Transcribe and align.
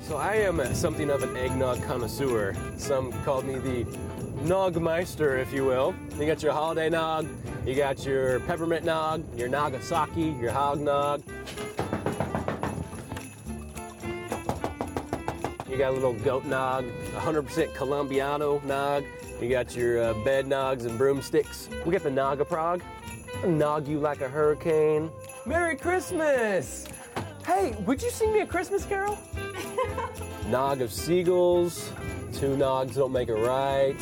So 0.00 0.16
I 0.16 0.34
am 0.36 0.74
something 0.74 1.10
of 1.10 1.22
an 1.22 1.36
eggnog 1.36 1.82
connoisseur. 1.84 2.54
Some 2.76 3.12
called 3.24 3.44
me 3.44 3.54
the 3.56 3.84
Nogmeister, 4.42 5.38
if 5.38 5.52
you 5.52 5.64
will. 5.64 5.94
You 6.18 6.26
got 6.26 6.42
your 6.42 6.52
holiday 6.52 6.88
nog, 6.88 7.26
you 7.66 7.74
got 7.74 8.04
your 8.04 8.40
peppermint 8.40 8.84
nog, 8.84 9.22
your 9.36 9.48
Nagasaki, 9.48 10.34
your 10.40 10.50
hog 10.50 10.80
nog. 10.80 11.22
You 15.68 15.76
got 15.76 15.90
a 15.90 15.92
little 15.92 16.14
goat 16.14 16.44
nog, 16.44 16.84
100% 17.14 17.74
Colombiano 17.74 18.60
nog. 18.64 19.04
You 19.40 19.48
got 19.48 19.76
your 19.76 20.02
uh, 20.02 20.24
bed 20.24 20.46
nogs 20.46 20.86
and 20.86 20.98
broomsticks. 20.98 21.68
We 21.86 21.92
got 21.92 22.02
the 22.02 22.10
Naga 22.10 22.44
Prague. 22.44 22.82
Nog 23.46 23.86
you 23.86 23.98
like 23.98 24.20
a 24.20 24.28
hurricane. 24.28 25.10
Merry 25.46 25.76
Christmas! 25.76 26.86
Hey, 27.46 27.74
would 27.86 28.02
you 28.02 28.10
sing 28.10 28.32
me 28.32 28.40
a 28.40 28.46
Christmas 28.46 28.84
carol? 28.84 29.18
Nog 30.50 30.80
of 30.80 30.92
seagulls. 30.92 31.92
Two 32.32 32.56
nogs 32.56 32.96
don't 32.96 33.12
make 33.12 33.28
it 33.28 33.34
right. 33.34 33.96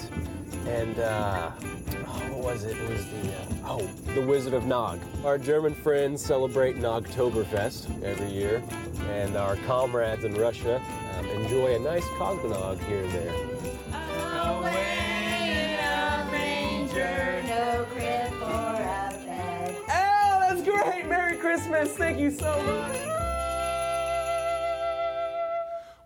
And, 0.66 0.98
uh, 0.98 1.50
oh, 1.60 2.28
what 2.30 2.54
was 2.54 2.64
it? 2.64 2.76
It 2.76 2.88
was 2.88 3.06
the, 3.06 3.32
uh, 3.34 3.44
oh, 3.66 3.90
the 4.14 4.22
Wizard 4.22 4.54
of 4.54 4.64
Nog. 4.64 4.98
Our 5.24 5.36
German 5.36 5.74
friends 5.74 6.24
celebrate 6.24 6.76
Nogtoberfest 6.76 8.02
every 8.02 8.30
year. 8.30 8.62
And 9.10 9.36
our 9.36 9.56
comrades 9.66 10.24
in 10.24 10.34
Russia 10.34 10.82
um, 11.18 11.26
enjoy 11.26 11.76
a 11.76 11.78
nice 11.78 12.04
cognog 12.16 12.78
here 12.86 13.02
and 13.02 13.12
there. 13.12 13.34
Away 14.48 14.94
in 15.52 15.78
a 15.80 16.28
manger, 16.30 17.42
no 17.46 17.86
crib 17.90 18.32
or 18.42 18.74
a 18.74 19.12
bed. 19.26 19.76
Oh, 19.88 20.38
that's 20.40 20.62
great! 20.62 21.06
Merry 21.06 21.36
Christmas! 21.36 21.90
Thank 21.90 22.18
you 22.18 22.30
so 22.30 22.62
much! 22.62 23.17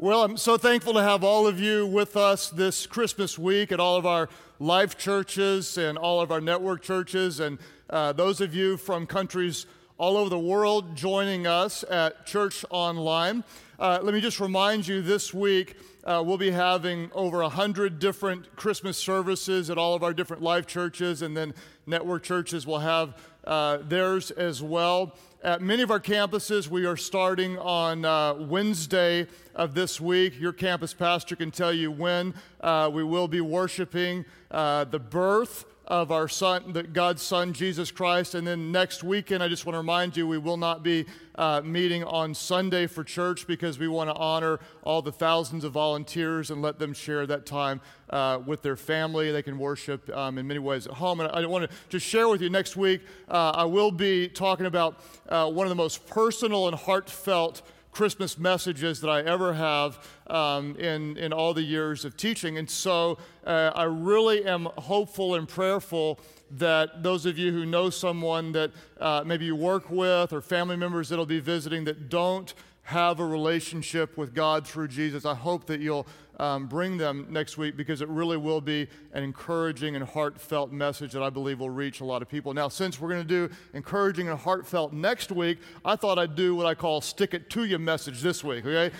Well, 0.02 0.24
I'm 0.24 0.36
so 0.36 0.56
thankful 0.56 0.94
to 0.94 1.00
have 1.00 1.22
all 1.22 1.46
of 1.46 1.60
you 1.60 1.86
with 1.86 2.16
us 2.16 2.50
this 2.50 2.86
Christmas 2.86 3.38
week 3.38 3.70
at 3.70 3.78
all 3.78 3.96
of 3.96 4.04
our 4.04 4.28
life 4.58 4.98
churches 4.98 5.78
and 5.78 5.96
all 5.96 6.20
of 6.20 6.32
our 6.32 6.40
network 6.40 6.82
churches, 6.82 7.38
and 7.38 7.56
uh, 7.88 8.12
those 8.12 8.40
of 8.40 8.52
you 8.52 8.76
from 8.76 9.06
countries 9.06 9.64
all 9.98 10.16
over 10.16 10.28
the 10.28 10.36
world 10.36 10.96
joining 10.96 11.46
us 11.46 11.84
at 11.88 12.26
Church 12.26 12.64
Online. 12.70 13.44
Uh, 13.78 14.00
let 14.02 14.12
me 14.12 14.20
just 14.20 14.40
remind 14.40 14.88
you 14.88 15.02
this 15.02 15.32
week 15.32 15.76
uh, 16.02 16.20
we'll 16.26 16.36
be 16.36 16.50
having 16.50 17.08
over 17.12 17.38
100 17.42 18.00
different 18.00 18.56
Christmas 18.56 18.98
services 18.98 19.70
at 19.70 19.78
all 19.78 19.94
of 19.94 20.02
our 20.02 20.12
different 20.12 20.42
life 20.42 20.66
churches, 20.66 21.22
and 21.22 21.36
then 21.36 21.54
network 21.86 22.24
churches 22.24 22.66
will 22.66 22.80
have 22.80 23.16
uh, 23.44 23.78
theirs 23.82 24.30
as 24.30 24.62
well. 24.62 25.16
At 25.44 25.60
many 25.60 25.82
of 25.82 25.90
our 25.90 25.98
campuses, 25.98 26.68
we 26.68 26.86
are 26.86 26.96
starting 26.96 27.58
on 27.58 28.04
uh, 28.04 28.34
Wednesday 28.34 29.26
of 29.56 29.74
this 29.74 30.00
week. 30.00 30.38
Your 30.38 30.52
campus 30.52 30.94
pastor 30.94 31.34
can 31.34 31.50
tell 31.50 31.72
you 31.72 31.90
when 31.90 32.34
uh, 32.60 32.88
we 32.92 33.02
will 33.02 33.26
be 33.26 33.40
worshiping 33.40 34.24
uh, 34.52 34.84
the 34.84 35.00
birth 35.00 35.64
of 35.86 36.12
our 36.12 36.28
son, 36.28 36.72
the, 36.72 36.82
God's 36.82 37.22
Son, 37.22 37.52
Jesus 37.52 37.90
Christ. 37.90 38.34
And 38.34 38.46
then 38.46 38.70
next 38.70 39.02
weekend, 39.02 39.42
I 39.42 39.48
just 39.48 39.66
want 39.66 39.74
to 39.74 39.78
remind 39.78 40.16
you, 40.16 40.26
we 40.26 40.38
will 40.38 40.56
not 40.56 40.82
be 40.82 41.06
uh, 41.34 41.60
meeting 41.64 42.04
on 42.04 42.34
Sunday 42.34 42.86
for 42.86 43.02
church 43.02 43.46
because 43.46 43.78
we 43.78 43.88
want 43.88 44.08
to 44.08 44.14
honor 44.14 44.60
all 44.82 45.02
the 45.02 45.12
thousands 45.12 45.64
of 45.64 45.72
volunteers 45.72 46.50
and 46.50 46.62
let 46.62 46.78
them 46.78 46.92
share 46.92 47.26
that 47.26 47.46
time 47.46 47.80
uh, 48.10 48.38
with 48.44 48.62
their 48.62 48.76
family. 48.76 49.32
They 49.32 49.42
can 49.42 49.58
worship 49.58 50.08
um, 50.16 50.38
in 50.38 50.46
many 50.46 50.60
ways 50.60 50.86
at 50.86 50.94
home. 50.94 51.20
And 51.20 51.30
I 51.30 51.44
want 51.46 51.68
to 51.68 51.76
just 51.88 52.06
share 52.06 52.28
with 52.28 52.40
you 52.40 52.50
next 52.50 52.76
week, 52.76 53.02
uh, 53.28 53.50
I 53.50 53.64
will 53.64 53.90
be 53.90 54.28
talking 54.28 54.66
about 54.66 55.00
uh, 55.28 55.50
one 55.50 55.66
of 55.66 55.70
the 55.70 55.76
most 55.76 56.06
personal 56.06 56.68
and 56.68 56.76
heartfelt 56.76 57.62
Christmas 57.92 58.38
messages 58.38 59.00
that 59.02 59.10
I 59.10 59.20
ever 59.22 59.52
have 59.52 60.04
um, 60.26 60.76
in, 60.76 61.16
in 61.18 61.32
all 61.32 61.54
the 61.54 61.62
years 61.62 62.04
of 62.04 62.16
teaching. 62.16 62.58
And 62.58 62.68
so 62.68 63.18
uh, 63.46 63.70
I 63.74 63.84
really 63.84 64.44
am 64.44 64.64
hopeful 64.78 65.34
and 65.34 65.46
prayerful 65.46 66.18
that 66.52 67.02
those 67.02 67.26
of 67.26 67.38
you 67.38 67.52
who 67.52 67.64
know 67.64 67.90
someone 67.90 68.52
that 68.52 68.72
uh, 69.00 69.22
maybe 69.26 69.44
you 69.44 69.54
work 69.54 69.90
with 69.90 70.32
or 70.32 70.40
family 70.40 70.76
members 70.76 71.10
that'll 71.10 71.26
be 71.26 71.40
visiting 71.40 71.84
that 71.84 72.08
don't 72.08 72.54
have 72.82 73.20
a 73.20 73.24
relationship 73.24 74.16
with 74.16 74.34
God 74.34 74.66
through 74.66 74.88
Jesus, 74.88 75.24
I 75.24 75.34
hope 75.34 75.66
that 75.66 75.80
you'll 75.80 76.06
um, 76.40 76.66
bring 76.66 76.96
them 76.96 77.26
next 77.30 77.56
week 77.56 77.76
because 77.76 78.00
it 78.00 78.08
really 78.08 78.36
will 78.36 78.60
be 78.60 78.88
an 79.12 79.22
encouraging 79.22 79.94
and 79.94 80.04
heartfelt 80.04 80.72
message 80.72 81.12
that 81.12 81.22
I 81.22 81.30
believe 81.30 81.60
will 81.60 81.70
reach 81.70 82.00
a 82.00 82.04
lot 82.04 82.22
of 82.22 82.28
people. 82.28 82.52
Now, 82.52 82.68
since 82.68 83.00
we're 83.00 83.10
going 83.10 83.26
to 83.26 83.48
do 83.48 83.54
encouraging 83.74 84.28
and 84.28 84.38
heartfelt 84.38 84.92
next 84.92 85.30
week, 85.30 85.58
I 85.84 85.94
thought 85.94 86.18
I'd 86.18 86.34
do 86.34 86.54
what 86.56 86.66
I 86.66 86.74
call 86.74 87.00
stick 87.00 87.34
it 87.34 87.50
to 87.50 87.64
you 87.64 87.78
message 87.78 88.20
this 88.20 88.42
week, 88.42 88.66
okay? 88.66 88.94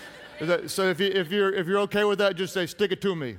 So 0.67 0.89
if, 0.89 0.99
you, 0.99 1.07
if, 1.07 1.31
you're, 1.31 1.53
if 1.53 1.67
you're 1.67 1.79
okay 1.79 2.05
with 2.05 2.19
that, 2.19 2.35
just 2.35 2.53
say 2.53 2.65
stick 2.65 2.91
it 2.91 3.01
to 3.01 3.15
me. 3.15 3.37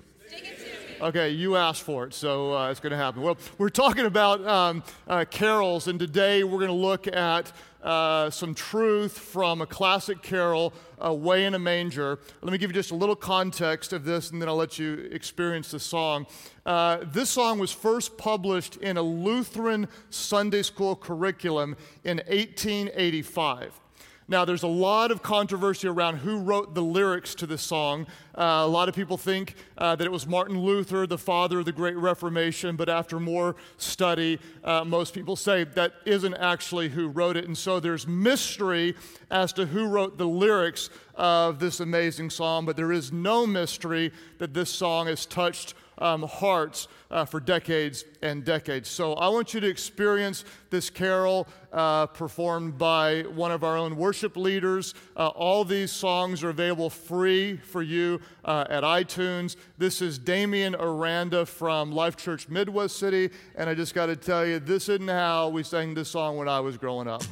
Okay, 1.05 1.29
you 1.29 1.57
asked 1.57 1.83
for 1.83 2.07
it, 2.07 2.15
so 2.15 2.57
uh, 2.57 2.71
it's 2.71 2.81
going 2.81 2.93
to 2.93 2.97
happen. 2.97 3.21
Well, 3.21 3.37
we're 3.59 3.69
talking 3.69 4.07
about 4.07 4.43
um, 4.49 4.83
uh, 5.07 5.27
carols, 5.31 5.87
and 5.87 5.99
today 5.99 6.45
we're 6.45 6.61
going 6.61 6.69
to 6.69 6.73
look 6.73 7.07
at 7.07 7.53
uh, 7.83 8.31
some 8.31 8.55
truth 8.55 9.19
from 9.19 9.61
a 9.61 9.67
classic 9.67 10.23
carol, 10.23 10.73
Away 11.01 11.45
in 11.45 11.53
a 11.53 11.59
Manger. 11.59 12.19
Let 12.41 12.53
me 12.53 12.57
give 12.57 12.71
you 12.71 12.75
just 12.75 12.91
a 12.91 12.95
little 12.95 13.17
context 13.17 13.93
of 13.93 14.07
this, 14.07 14.31
and 14.31 14.41
then 14.41 14.49
I'll 14.49 14.57
let 14.57 14.79
you 14.79 15.11
experience 15.13 15.71
the 15.71 15.79
song. 15.79 16.27
Uh, 16.65 17.01
this 17.13 17.29
song 17.29 17.59
was 17.59 17.71
first 17.71 18.17
published 18.17 18.79
in 18.79 18.97
a 18.97 19.03
Lutheran 19.03 19.89
Sunday 20.09 20.63
school 20.63 20.97
curriculum 20.97 21.77
in 22.05 22.17
1885. 22.29 23.79
Now, 24.27 24.47
there's 24.47 24.63
a 24.63 24.69
lot 24.69 25.11
of 25.11 25.23
controversy 25.23 25.87
around 25.87 26.17
who 26.17 26.39
wrote 26.39 26.75
the 26.75 26.83
lyrics 26.83 27.35
to 27.37 27.47
this 27.47 27.61
song. 27.61 28.07
Uh, 28.35 28.63
a 28.65 28.67
lot 28.67 28.89
of 28.89 28.95
people 28.95 29.19
think 29.19 29.55
uh, 29.77 29.97
that 29.97 30.05
it 30.05 30.11
was 30.11 30.27
Martin 30.27 30.59
Luther, 30.59 31.07
the 31.07 31.19
father 31.19 31.59
of 31.59 31.67
the 31.67 31.73
Great 31.73 31.97
Reformation, 31.97 32.75
but 32.75 32.89
after 32.89 33.21
more 33.21 33.55
study, 33.77 34.39
uh, 34.65 34.83
most 34.83 35.13
people 35.13 35.37
say 35.37 35.65
that 35.65 35.93
isn't 36.07 36.35
actually 36.35 36.89
who 36.89 37.09
wrote 37.09 37.37
it. 37.37 37.45
And 37.45 37.57
so 37.57 37.81
there's 37.81 38.07
mystery 38.07 38.95
as 39.31 39.53
to 39.55 39.67
who 39.67 39.89
wrote 39.89 40.17
the 40.17 40.27
lyrics 40.27 40.89
of 41.17 41.59
this 41.59 41.81
amazing 41.81 42.31
song, 42.31 42.65
but 42.65 42.77
there 42.77 42.93
is 42.93 43.13
no 43.13 43.47
mystery 43.47 44.11
that 44.39 44.55
this 44.55 44.71
song 44.71 45.07
has 45.07 45.27
touched 45.27 45.75
um, 45.99 46.23
hearts 46.23 46.89
uh, 47.11 47.25
for 47.25 47.41
decades 47.41 48.05
and 48.23 48.45
decades. 48.45 48.89
So 48.89 49.15
I 49.15 49.29
want 49.29 49.55
you 49.55 49.61
to 49.61 49.69
experience 49.69 50.45
this 50.71 50.91
carol 50.91 51.47
uh, 51.73 52.07
performed 52.07 52.79
by 52.79 53.23
one 53.23 53.53
of 53.53 53.63
our 53.65 53.77
own 53.77 53.97
worship 53.97 54.37
leaders. 54.37 54.95
Uh, 55.17 55.29
all 55.29 55.65
these 55.65 55.93
songs 55.93 56.43
are 56.43 56.51
available 56.51 56.91
free 56.91 57.57
for 57.57 57.83
you 57.83 58.21
uh, 58.45 58.65
at 58.69 58.83
iTunes. 58.83 59.57
This 59.79 60.03
is 60.03 60.19
Damian 60.19 60.75
Aranda 60.75 61.47
from 61.47 61.93
Life 61.93 62.17
Church 62.17 62.49
Midwest 62.49 62.99
City, 62.99 63.31
and 63.55 63.71
I 63.71 63.75
just 63.75 63.95
got 63.95 64.07
to 64.07 64.17
tell 64.17 64.45
you, 64.45 64.59
this 64.59 64.89
isn't 64.89 65.09
how 65.09 65.49
we 65.49 65.63
sang 65.63 65.95
this 65.95 66.09
song 66.09 66.37
when 66.37 66.49
I 66.49 66.61
was 66.61 66.77
growing 66.77 67.09
up. 67.09 67.23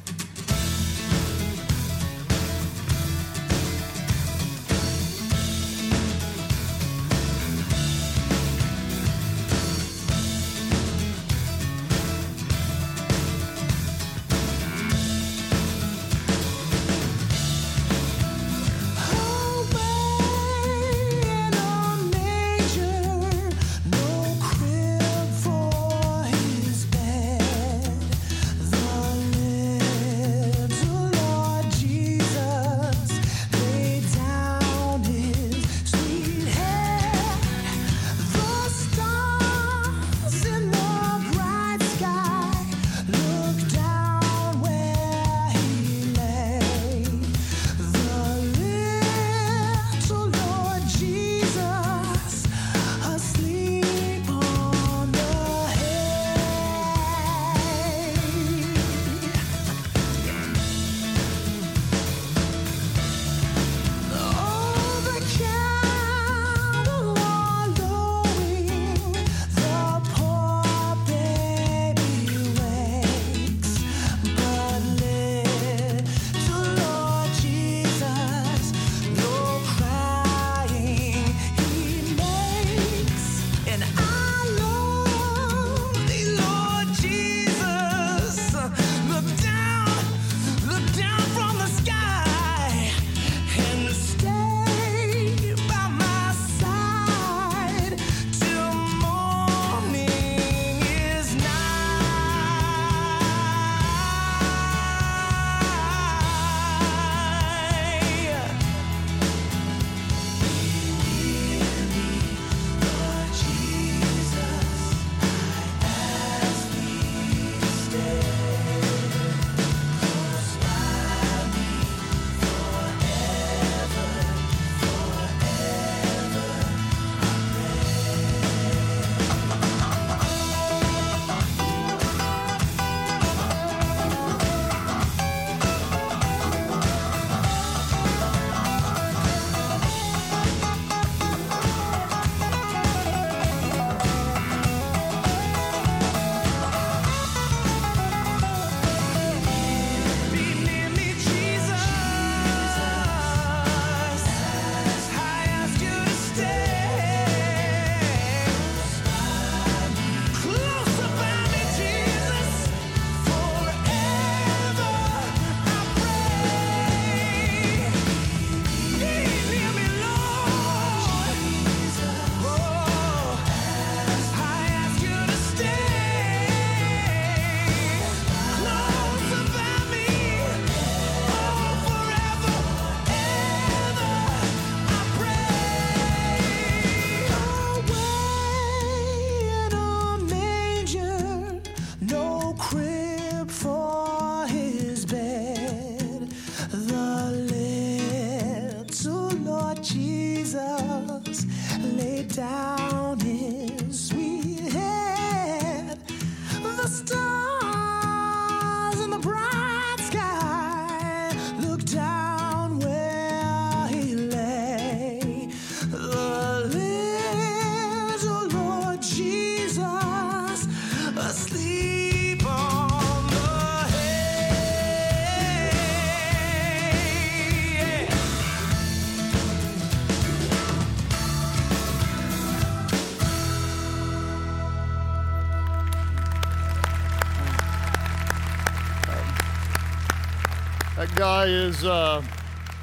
Uh, 241.85 242.21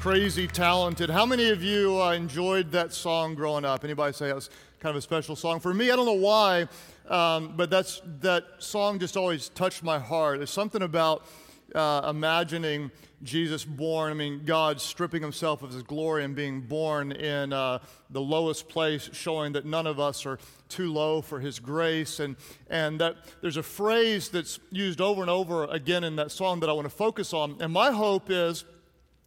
crazy 0.01 0.47
talented. 0.47 1.09
How 1.09 1.25
many 1.25 1.49
of 1.49 1.63
you 1.63 2.01
uh, 2.01 2.11
enjoyed 2.11 2.71
that 2.71 2.93
song 2.93 3.35
growing 3.35 3.65
up? 3.65 3.83
Anybody 3.83 4.13
say 4.13 4.29
it 4.29 4.35
was 4.35 4.49
kind 4.79 4.91
of 4.91 4.97
a 4.97 5.01
special 5.01 5.35
song? 5.35 5.59
For 5.59 5.73
me, 5.73 5.91
I 5.91 5.95
don't 5.95 6.05
know 6.05 6.13
why, 6.13 6.67
um, 7.07 7.53
but 7.55 7.69
that's, 7.69 8.01
that 8.19 8.43
song 8.59 8.99
just 8.99 9.17
always 9.17 9.49
touched 9.49 9.83
my 9.83 9.99
heart. 9.99 10.39
There's 10.39 10.49
something 10.49 10.81
about 10.81 11.25
uh, 11.73 12.07
imagining 12.09 12.91
Jesus 13.23 13.63
born, 13.63 14.11
I 14.11 14.15
mean, 14.15 14.41
God 14.45 14.81
stripping 14.81 15.21
himself 15.21 15.61
of 15.61 15.71
his 15.71 15.83
glory 15.83 16.23
and 16.23 16.35
being 16.35 16.61
born 16.61 17.11
in 17.11 17.53
uh, 17.53 17.79
the 18.09 18.21
lowest 18.21 18.67
place, 18.67 19.09
showing 19.13 19.53
that 19.53 19.65
none 19.65 19.85
of 19.85 19.99
us 19.99 20.25
are 20.25 20.39
too 20.69 20.91
low 20.91 21.21
for 21.21 21.39
his 21.39 21.59
grace. 21.59 22.19
And, 22.19 22.35
and 22.69 22.99
that 22.99 23.17
there's 23.41 23.57
a 23.57 23.63
phrase 23.63 24.29
that's 24.29 24.59
used 24.71 24.99
over 25.01 25.21
and 25.21 25.29
over 25.29 25.65
again 25.65 26.03
in 26.03 26.15
that 26.15 26.31
song 26.31 26.59
that 26.61 26.69
I 26.69 26.73
want 26.73 26.85
to 26.85 26.95
focus 26.95 27.33
on. 27.33 27.57
And 27.59 27.71
my 27.71 27.91
hope 27.91 28.29
is 28.29 28.65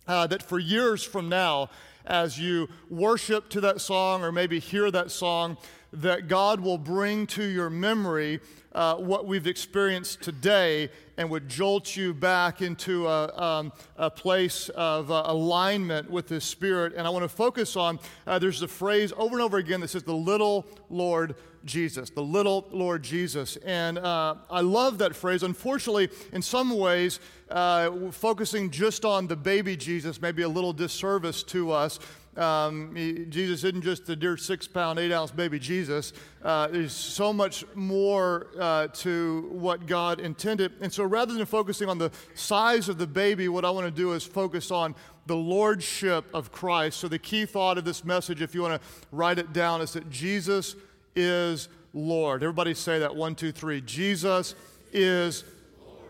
uh, 0.06 0.26
that 0.26 0.42
for 0.42 0.58
years 0.58 1.04
from 1.04 1.28
now, 1.28 1.70
as 2.06 2.38
you 2.38 2.68
worship 2.90 3.48
to 3.50 3.60
that 3.62 3.80
song 3.80 4.22
or 4.22 4.32
maybe 4.32 4.58
hear 4.58 4.90
that 4.90 5.10
song, 5.10 5.56
that 5.92 6.28
God 6.28 6.60
will 6.60 6.78
bring 6.78 7.26
to 7.28 7.44
your 7.44 7.70
memory 7.70 8.40
uh, 8.74 8.96
what 8.96 9.26
we've 9.26 9.46
experienced 9.46 10.20
today 10.22 10.90
and 11.16 11.30
would 11.30 11.48
jolt 11.48 11.94
you 11.96 12.12
back 12.12 12.60
into 12.60 13.06
a, 13.06 13.40
um, 13.40 13.72
a 13.96 14.10
place 14.10 14.68
of 14.70 15.10
uh, 15.10 15.22
alignment 15.26 16.10
with 16.10 16.26
the 16.26 16.40
Spirit. 16.40 16.92
And 16.96 17.06
I 17.06 17.10
want 17.10 17.22
to 17.22 17.28
focus 17.28 17.76
on 17.76 18.00
uh, 18.26 18.38
there's 18.40 18.62
a 18.62 18.68
phrase 18.68 19.12
over 19.16 19.34
and 19.34 19.42
over 19.42 19.58
again 19.58 19.80
that 19.80 19.88
says, 19.88 20.02
the 20.02 20.12
little 20.12 20.66
Lord 20.90 21.36
Jesus, 21.64 22.10
the 22.10 22.22
little 22.22 22.66
Lord 22.70 23.02
Jesus. 23.02 23.56
And 23.64 23.98
uh, 23.98 24.34
I 24.50 24.60
love 24.60 24.98
that 24.98 25.16
phrase. 25.16 25.42
Unfortunately, 25.42 26.10
in 26.32 26.42
some 26.42 26.76
ways, 26.76 27.20
uh, 27.50 28.10
focusing 28.10 28.70
just 28.70 29.04
on 29.04 29.26
the 29.26 29.36
baby 29.36 29.76
Jesus 29.76 30.20
may 30.20 30.32
be 30.32 30.42
a 30.42 30.48
little 30.48 30.72
disservice 30.72 31.42
to 31.44 31.70
us. 31.70 31.93
Um, 32.36 32.94
he, 32.96 33.26
Jesus 33.26 33.62
isn't 33.64 33.82
just 33.82 34.06
the 34.06 34.16
dear 34.16 34.36
six 34.36 34.66
pound, 34.66 34.98
eight 34.98 35.12
ounce 35.12 35.30
baby 35.30 35.58
Jesus. 35.58 36.12
Uh, 36.42 36.66
there's 36.68 36.92
so 36.92 37.32
much 37.32 37.64
more 37.74 38.48
uh, 38.58 38.88
to 38.88 39.48
what 39.52 39.86
God 39.86 40.20
intended. 40.20 40.72
And 40.80 40.92
so 40.92 41.04
rather 41.04 41.34
than 41.34 41.46
focusing 41.46 41.88
on 41.88 41.98
the 41.98 42.10
size 42.34 42.88
of 42.88 42.98
the 42.98 43.06
baby, 43.06 43.48
what 43.48 43.64
I 43.64 43.70
want 43.70 43.86
to 43.86 43.90
do 43.90 44.12
is 44.12 44.24
focus 44.24 44.70
on 44.70 44.94
the 45.26 45.36
lordship 45.36 46.24
of 46.34 46.52
Christ. 46.52 46.98
So 46.98 47.08
the 47.08 47.18
key 47.18 47.46
thought 47.46 47.78
of 47.78 47.84
this 47.84 48.04
message, 48.04 48.42
if 48.42 48.54
you 48.54 48.62
want 48.62 48.80
to 48.80 48.88
write 49.12 49.38
it 49.38 49.52
down, 49.52 49.80
is 49.80 49.92
that 49.92 50.10
Jesus 50.10 50.74
is 51.14 51.68
Lord. 51.92 52.42
Everybody 52.42 52.74
say 52.74 52.98
that 52.98 53.14
one, 53.14 53.34
two, 53.34 53.52
three. 53.52 53.80
Jesus 53.80 54.54
is 54.92 55.44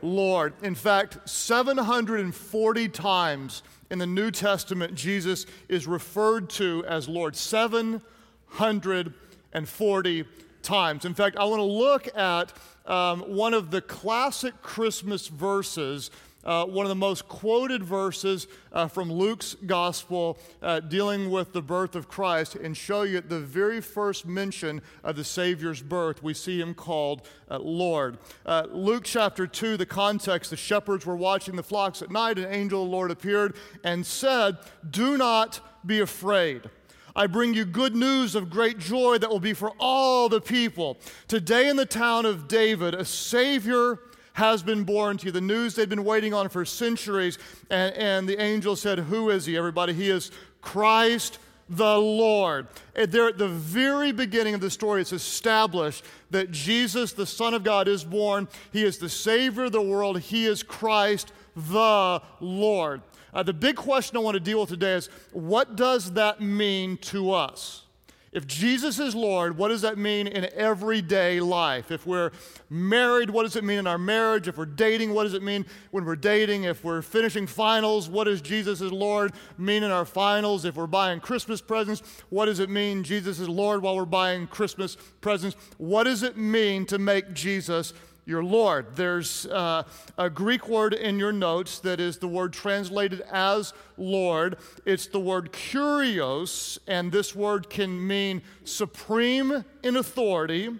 Lord. 0.02 0.54
In 0.62 0.74
fact, 0.74 1.28
740 1.28 2.88
times 2.88 3.62
in 3.90 3.98
the 3.98 4.06
New 4.06 4.30
Testament, 4.30 4.94
Jesus 4.94 5.44
is 5.68 5.86
referred 5.86 6.48
to 6.50 6.84
as 6.86 7.08
Lord 7.08 7.34
740 7.36 10.24
times. 10.62 11.04
In 11.04 11.14
fact, 11.14 11.36
I 11.36 11.44
want 11.44 11.60
to 11.60 11.64
look 11.64 12.16
at 12.16 12.52
um, 12.86 13.20
one 13.22 13.54
of 13.54 13.70
the 13.70 13.80
classic 13.80 14.60
Christmas 14.62 15.28
verses 15.28 16.10
uh, 16.44 16.66
one 16.66 16.84
of 16.84 16.88
the 16.88 16.94
most 16.94 17.28
quoted 17.28 17.82
verses 17.82 18.46
uh, 18.72 18.86
from 18.88 19.12
Luke's 19.12 19.56
gospel 19.66 20.38
uh, 20.62 20.80
dealing 20.80 21.30
with 21.30 21.52
the 21.52 21.62
birth 21.62 21.96
of 21.96 22.08
Christ 22.08 22.54
and 22.56 22.76
show 22.76 23.02
you 23.02 23.20
the 23.20 23.40
very 23.40 23.80
first 23.80 24.26
mention 24.26 24.82
of 25.02 25.16
the 25.16 25.24
Savior's 25.24 25.82
birth, 25.82 26.22
we 26.22 26.34
see 26.34 26.60
him 26.60 26.74
called 26.74 27.26
uh, 27.50 27.58
Lord. 27.58 28.18
Uh, 28.44 28.66
Luke 28.70 29.04
chapter 29.04 29.46
2, 29.46 29.76
the 29.76 29.86
context 29.86 30.50
the 30.50 30.56
shepherds 30.56 31.06
were 31.06 31.16
watching 31.16 31.56
the 31.56 31.62
flocks 31.62 32.02
at 32.02 32.10
night, 32.10 32.38
an 32.38 32.52
angel 32.52 32.82
of 32.82 32.88
the 32.88 32.94
Lord 32.94 33.10
appeared 33.10 33.56
and 33.82 34.04
said, 34.04 34.58
Do 34.88 35.16
not 35.16 35.60
be 35.86 36.00
afraid. 36.00 36.70
I 37.16 37.28
bring 37.28 37.54
you 37.54 37.64
good 37.64 37.94
news 37.94 38.34
of 38.34 38.50
great 38.50 38.78
joy 38.78 39.18
that 39.18 39.30
will 39.30 39.38
be 39.38 39.52
for 39.52 39.72
all 39.78 40.28
the 40.28 40.40
people. 40.40 40.98
Today 41.28 41.68
in 41.68 41.76
the 41.76 41.86
town 41.86 42.26
of 42.26 42.48
David, 42.48 42.92
a 42.92 43.04
Savior 43.04 44.00
has 44.34 44.62
been 44.62 44.84
born 44.84 45.16
to 45.18 45.26
you. 45.26 45.32
The 45.32 45.40
news 45.40 45.74
they've 45.74 45.88
been 45.88 46.04
waiting 46.04 46.34
on 46.34 46.48
for 46.48 46.64
centuries. 46.64 47.38
And, 47.70 47.94
and 47.94 48.28
the 48.28 48.40
angel 48.40 48.76
said, 48.76 48.98
Who 48.98 49.30
is 49.30 49.46
he, 49.46 49.56
everybody? 49.56 49.94
He 49.94 50.10
is 50.10 50.30
Christ 50.60 51.38
the 51.68 51.96
Lord. 51.96 52.66
There 52.94 53.28
at 53.28 53.38
the 53.38 53.48
very 53.48 54.12
beginning 54.12 54.54
of 54.54 54.60
the 54.60 54.70
story, 54.70 55.00
it's 55.00 55.12
established 55.12 56.04
that 56.30 56.50
Jesus, 56.50 57.12
the 57.12 57.26
Son 57.26 57.54
of 57.54 57.64
God, 57.64 57.88
is 57.88 58.04
born. 58.04 58.48
He 58.72 58.84
is 58.84 58.98
the 58.98 59.08
Savior 59.08 59.64
of 59.64 59.72
the 59.72 59.80
world. 59.80 60.20
He 60.20 60.46
is 60.46 60.62
Christ 60.62 61.32
the 61.56 62.20
Lord. 62.40 63.02
Uh, 63.32 63.42
the 63.42 63.52
big 63.52 63.76
question 63.76 64.16
I 64.16 64.20
want 64.20 64.34
to 64.34 64.40
deal 64.40 64.60
with 64.60 64.68
today 64.68 64.94
is 64.94 65.08
what 65.32 65.76
does 65.76 66.12
that 66.12 66.40
mean 66.40 66.96
to 66.98 67.32
us? 67.32 67.83
If 68.34 68.48
Jesus 68.48 68.98
is 68.98 69.14
Lord, 69.14 69.56
what 69.56 69.68
does 69.68 69.82
that 69.82 69.96
mean 69.96 70.26
in 70.26 70.48
everyday 70.54 71.38
life? 71.38 71.92
If 71.92 72.04
we're 72.04 72.32
married, 72.68 73.30
what 73.30 73.44
does 73.44 73.54
it 73.54 73.62
mean 73.62 73.78
in 73.78 73.86
our 73.86 73.96
marriage? 73.96 74.48
If 74.48 74.58
we're 74.58 74.66
dating, 74.66 75.14
what 75.14 75.22
does 75.22 75.34
it 75.34 75.42
mean 75.42 75.64
when 75.92 76.04
we're 76.04 76.16
dating? 76.16 76.64
If 76.64 76.82
we're 76.82 77.00
finishing 77.00 77.46
finals, 77.46 78.08
what 78.08 78.24
does 78.24 78.40
Jesus 78.40 78.80
is 78.80 78.90
Lord 78.90 79.32
mean 79.56 79.84
in 79.84 79.92
our 79.92 80.04
finals? 80.04 80.64
If 80.64 80.74
we're 80.74 80.88
buying 80.88 81.20
Christmas 81.20 81.60
presents, 81.60 82.02
what 82.28 82.46
does 82.46 82.58
it 82.58 82.68
mean 82.68 83.04
Jesus 83.04 83.38
is 83.38 83.48
Lord 83.48 83.82
while 83.82 83.94
we're 83.94 84.04
buying 84.04 84.48
Christmas 84.48 84.96
presents? 85.20 85.56
What 85.78 86.02
does 86.02 86.24
it 86.24 86.36
mean 86.36 86.86
to 86.86 86.98
make 86.98 87.34
Jesus 87.34 87.92
your 88.26 88.42
Lord. 88.42 88.96
There's 88.96 89.46
uh, 89.46 89.84
a 90.16 90.30
Greek 90.30 90.68
word 90.68 90.94
in 90.94 91.18
your 91.18 91.32
notes 91.32 91.78
that 91.80 92.00
is 92.00 92.18
the 92.18 92.28
word 92.28 92.52
translated 92.52 93.20
as 93.30 93.72
Lord. 93.96 94.56
It's 94.84 95.06
the 95.06 95.20
word 95.20 95.52
kurios, 95.52 96.78
and 96.86 97.12
this 97.12 97.34
word 97.34 97.68
can 97.68 98.06
mean 98.06 98.42
supreme 98.64 99.64
in 99.82 99.96
authority, 99.96 100.70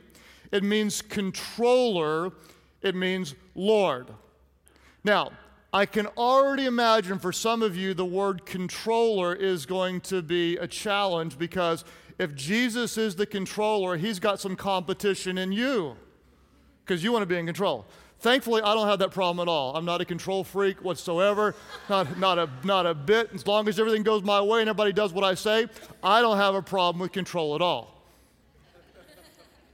it 0.52 0.62
means 0.62 1.02
controller, 1.02 2.32
it 2.80 2.94
means 2.94 3.34
Lord. 3.54 4.08
Now, 5.02 5.32
I 5.72 5.86
can 5.86 6.06
already 6.16 6.66
imagine 6.66 7.18
for 7.18 7.32
some 7.32 7.60
of 7.60 7.76
you 7.76 7.94
the 7.94 8.04
word 8.04 8.46
controller 8.46 9.34
is 9.34 9.66
going 9.66 10.00
to 10.02 10.22
be 10.22 10.56
a 10.56 10.68
challenge 10.68 11.36
because 11.36 11.84
if 12.16 12.32
Jesus 12.36 12.96
is 12.96 13.16
the 13.16 13.26
controller, 13.26 13.96
he's 13.96 14.20
got 14.20 14.38
some 14.38 14.54
competition 14.54 15.36
in 15.36 15.50
you 15.50 15.96
because 16.84 17.02
you 17.02 17.12
want 17.12 17.22
to 17.22 17.26
be 17.26 17.36
in 17.36 17.46
control. 17.46 17.86
Thankfully, 18.20 18.62
I 18.62 18.74
don't 18.74 18.88
have 18.88 19.00
that 19.00 19.10
problem 19.10 19.46
at 19.46 19.50
all. 19.50 19.76
I'm 19.76 19.84
not 19.84 20.00
a 20.00 20.04
control 20.04 20.44
freak 20.44 20.82
whatsoever, 20.82 21.54
not, 21.90 22.18
not, 22.18 22.38
a, 22.38 22.48
not 22.62 22.86
a 22.86 22.94
bit. 22.94 23.30
As 23.34 23.46
long 23.46 23.68
as 23.68 23.78
everything 23.78 24.02
goes 24.02 24.22
my 24.22 24.40
way 24.40 24.60
and 24.60 24.68
everybody 24.68 24.92
does 24.92 25.12
what 25.12 25.24
I 25.24 25.34
say, 25.34 25.66
I 26.02 26.22
don't 26.22 26.38
have 26.38 26.54
a 26.54 26.62
problem 26.62 27.00
with 27.00 27.12
control 27.12 27.54
at 27.54 27.60
all. 27.60 27.94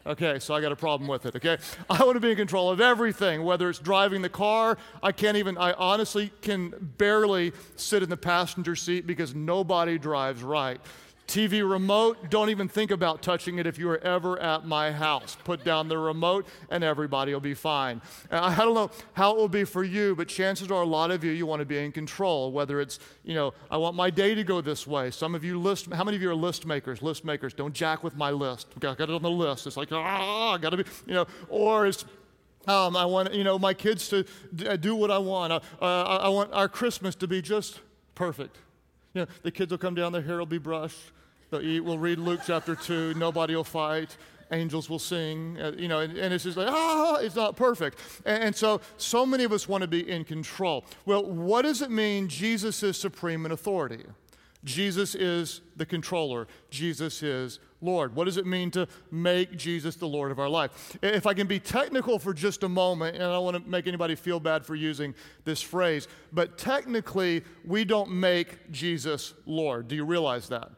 Okay, 0.06 0.38
so 0.38 0.54
I 0.54 0.62
got 0.62 0.72
a 0.72 0.76
problem 0.76 1.08
with 1.08 1.26
it, 1.26 1.36
okay? 1.36 1.58
I 1.90 2.02
want 2.02 2.16
to 2.16 2.20
be 2.20 2.30
in 2.30 2.36
control 2.36 2.70
of 2.70 2.80
everything, 2.80 3.44
whether 3.44 3.68
it's 3.68 3.78
driving 3.78 4.22
the 4.22 4.30
car. 4.30 4.78
I 5.02 5.12
can't 5.12 5.36
even, 5.36 5.58
I 5.58 5.74
honestly 5.74 6.32
can 6.40 6.74
barely 6.96 7.52
sit 7.76 8.02
in 8.02 8.08
the 8.08 8.16
passenger 8.16 8.74
seat 8.74 9.06
because 9.06 9.34
nobody 9.34 9.98
drives 9.98 10.42
right. 10.42 10.80
TV 11.30 11.68
remote, 11.68 12.28
don't 12.28 12.50
even 12.50 12.66
think 12.66 12.90
about 12.90 13.22
touching 13.22 13.60
it 13.60 13.66
if 13.66 13.78
you 13.78 13.88
are 13.88 13.98
ever 13.98 14.36
at 14.40 14.66
my 14.66 14.90
house. 14.90 15.36
Put 15.44 15.62
down 15.62 15.86
the 15.86 15.96
remote 15.96 16.44
and 16.70 16.82
everybody 16.82 17.32
will 17.32 17.38
be 17.40 17.54
fine. 17.54 18.02
I 18.32 18.56
don't 18.56 18.74
know 18.74 18.90
how 19.12 19.30
it 19.30 19.36
will 19.36 19.48
be 19.48 19.62
for 19.62 19.84
you, 19.84 20.16
but 20.16 20.26
chances 20.26 20.72
are 20.72 20.82
a 20.82 20.86
lot 20.86 21.12
of 21.12 21.22
you, 21.22 21.30
you 21.30 21.46
want 21.46 21.60
to 21.60 21.66
be 21.66 21.78
in 21.78 21.92
control, 21.92 22.50
whether 22.50 22.80
it's, 22.80 22.98
you 23.22 23.34
know, 23.34 23.54
I 23.70 23.76
want 23.76 23.94
my 23.94 24.10
day 24.10 24.34
to 24.34 24.42
go 24.42 24.60
this 24.60 24.88
way. 24.88 25.12
Some 25.12 25.36
of 25.36 25.44
you 25.44 25.60
list, 25.60 25.92
how 25.92 26.02
many 26.02 26.16
of 26.16 26.22
you 26.22 26.30
are 26.30 26.34
list 26.34 26.66
makers? 26.66 27.00
List 27.00 27.24
makers, 27.24 27.54
don't 27.54 27.72
jack 27.72 28.02
with 28.02 28.16
my 28.16 28.32
list. 28.32 28.66
I 28.78 28.80
got 28.80 28.98
it 28.98 29.10
on 29.10 29.22
the 29.22 29.30
list. 29.30 29.68
It's 29.68 29.76
like, 29.76 29.92
ah, 29.92 30.54
I 30.54 30.58
got 30.58 30.70
to 30.70 30.78
be, 30.78 30.84
you 31.06 31.14
know, 31.14 31.26
or 31.48 31.86
it's, 31.86 32.04
um, 32.66 32.96
I 32.96 33.04
want, 33.04 33.32
you 33.34 33.44
know, 33.44 33.56
my 33.56 33.72
kids 33.72 34.08
to 34.08 34.26
do 34.78 34.96
what 34.96 35.12
I 35.12 35.18
want. 35.18 35.52
Uh, 35.52 35.60
I 35.80 36.28
want 36.28 36.52
our 36.52 36.68
Christmas 36.68 37.14
to 37.14 37.28
be 37.28 37.40
just 37.40 37.78
perfect. 38.16 38.56
You 39.14 39.22
know, 39.22 39.26
the 39.44 39.52
kids 39.52 39.70
will 39.70 39.78
come 39.78 39.94
down, 39.94 40.10
their 40.10 40.22
hair 40.22 40.38
will 40.38 40.46
be 40.46 40.58
brushed 40.58 41.12
They'll 41.50 41.62
eat. 41.62 41.80
We'll 41.80 41.98
read 41.98 42.18
Luke 42.18 42.40
chapter 42.46 42.76
2. 42.76 43.14
Nobody 43.14 43.56
will 43.56 43.64
fight. 43.64 44.16
Angels 44.52 44.88
will 44.88 44.98
sing. 44.98 45.58
Uh, 45.60 45.72
you 45.76 45.88
know, 45.88 46.00
and, 46.00 46.16
and, 46.16 46.34
it's 46.34 46.44
just 46.44 46.56
like, 46.56 46.68
ah, 46.70 47.16
it's 47.16 47.36
not 47.36 47.56
perfect. 47.56 47.98
And, 48.24 48.44
and 48.44 48.56
so, 48.56 48.80
so 48.96 49.24
many 49.24 49.44
of 49.44 49.52
us 49.52 49.68
want 49.68 49.82
to 49.82 49.88
be 49.88 50.08
in 50.08 50.24
control. 50.24 50.84
Well, 51.06 51.24
what 51.24 51.62
does 51.62 51.82
it 51.82 51.90
mean 51.90 52.28
Jesus 52.28 52.82
is 52.82 52.96
supreme 52.96 53.46
in 53.46 53.52
authority? 53.52 54.04
Jesus 54.64 55.14
is 55.14 55.62
the 55.76 55.86
controller. 55.86 56.46
Jesus 56.68 57.22
is 57.22 57.60
Lord. 57.80 58.14
What 58.14 58.24
does 58.24 58.36
it 58.36 58.46
mean 58.46 58.70
to 58.72 58.86
make 59.10 59.56
Jesus 59.56 59.96
the 59.96 60.06
Lord 60.06 60.30
of 60.30 60.38
our 60.38 60.50
life? 60.50 60.98
If 61.02 61.26
I 61.26 61.32
can 61.32 61.46
be 61.46 61.58
technical 61.58 62.18
for 62.18 62.34
just 62.34 62.62
a 62.62 62.68
moment, 62.68 63.16
and 63.16 63.24
I 63.24 63.32
don't 63.32 63.44
want 63.44 63.64
to 63.64 63.70
make 63.70 63.86
anybody 63.86 64.14
feel 64.14 64.38
bad 64.38 64.66
for 64.66 64.74
using 64.74 65.14
this 65.44 65.62
phrase, 65.62 66.08
but 66.32 66.58
technically, 66.58 67.42
we 67.64 67.84
don't 67.84 68.10
make 68.10 68.70
Jesus 68.70 69.32
Lord. 69.46 69.88
Do 69.88 69.96
you 69.96 70.04
realize 70.04 70.48
that? 70.50 70.70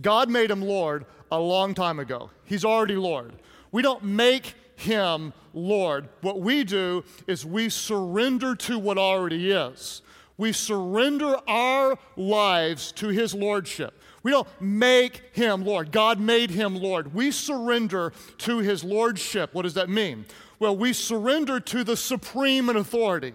God 0.00 0.28
made 0.30 0.50
him 0.50 0.62
Lord 0.62 1.06
a 1.30 1.38
long 1.38 1.74
time 1.74 1.98
ago. 1.98 2.30
He's 2.44 2.64
already 2.64 2.96
Lord. 2.96 3.32
We 3.72 3.82
don't 3.82 4.04
make 4.04 4.54
him 4.76 5.32
Lord. 5.52 6.08
What 6.22 6.40
we 6.40 6.64
do 6.64 7.04
is 7.26 7.44
we 7.44 7.68
surrender 7.68 8.54
to 8.56 8.78
what 8.78 8.98
already 8.98 9.50
is. 9.50 10.02
We 10.40 10.52
surrender 10.52 11.36
our 11.46 11.98
lives 12.16 12.92
to 12.92 13.08
His 13.08 13.34
Lordship. 13.34 13.92
We 14.22 14.30
don't 14.30 14.48
make 14.58 15.22
Him 15.32 15.64
Lord. 15.64 15.92
God 15.92 16.18
made 16.18 16.50
Him 16.50 16.76
Lord. 16.76 17.12
We 17.14 17.30
surrender 17.30 18.14
to 18.38 18.58
His 18.58 18.82
Lordship. 18.82 19.52
What 19.52 19.62
does 19.62 19.74
that 19.74 19.90
mean? 19.90 20.24
Well, 20.58 20.74
we 20.74 20.94
surrender 20.94 21.60
to 21.60 21.84
the 21.84 21.96
supreme 21.96 22.70
in 22.70 22.76
authority. 22.76 23.34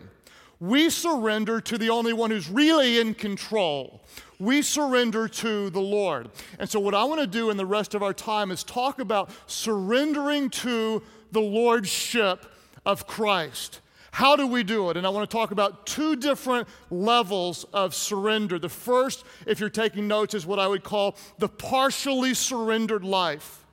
We 0.59 0.89
surrender 0.89 1.59
to 1.61 1.77
the 1.77 1.89
only 1.89 2.13
one 2.13 2.31
who's 2.31 2.49
really 2.49 2.99
in 2.99 3.13
control. 3.13 4.01
We 4.39 4.61
surrender 4.61 5.27
to 5.27 5.69
the 5.69 5.81
Lord. 5.81 6.29
And 6.59 6.69
so, 6.69 6.79
what 6.79 6.95
I 6.95 7.03
want 7.03 7.21
to 7.21 7.27
do 7.27 7.49
in 7.49 7.57
the 7.57 7.65
rest 7.65 7.93
of 7.93 8.03
our 8.03 8.13
time 8.13 8.51
is 8.51 8.63
talk 8.63 8.99
about 8.99 9.29
surrendering 9.47 10.49
to 10.51 11.01
the 11.31 11.41
Lordship 11.41 12.45
of 12.85 13.07
Christ. 13.07 13.81
How 14.11 14.37
do 14.37 14.47
we 14.47 14.63
do 14.63 14.89
it? 14.89 14.95
And 14.95 15.05
I 15.05 15.09
want 15.09 15.29
to 15.29 15.37
talk 15.37 15.51
about 15.51 15.85
two 15.85 16.15
different 16.15 16.69
levels 16.89 17.65
of 17.73 17.93
surrender. 17.93 18.57
The 18.57 18.69
first, 18.69 19.25
if 19.45 19.59
you're 19.59 19.69
taking 19.69 20.07
notes, 20.07 20.33
is 20.33 20.45
what 20.45 20.57
I 20.57 20.69
would 20.69 20.85
call 20.85 21.17
the 21.37 21.49
partially 21.49 22.33
surrendered 22.33 23.03
life. 23.03 23.65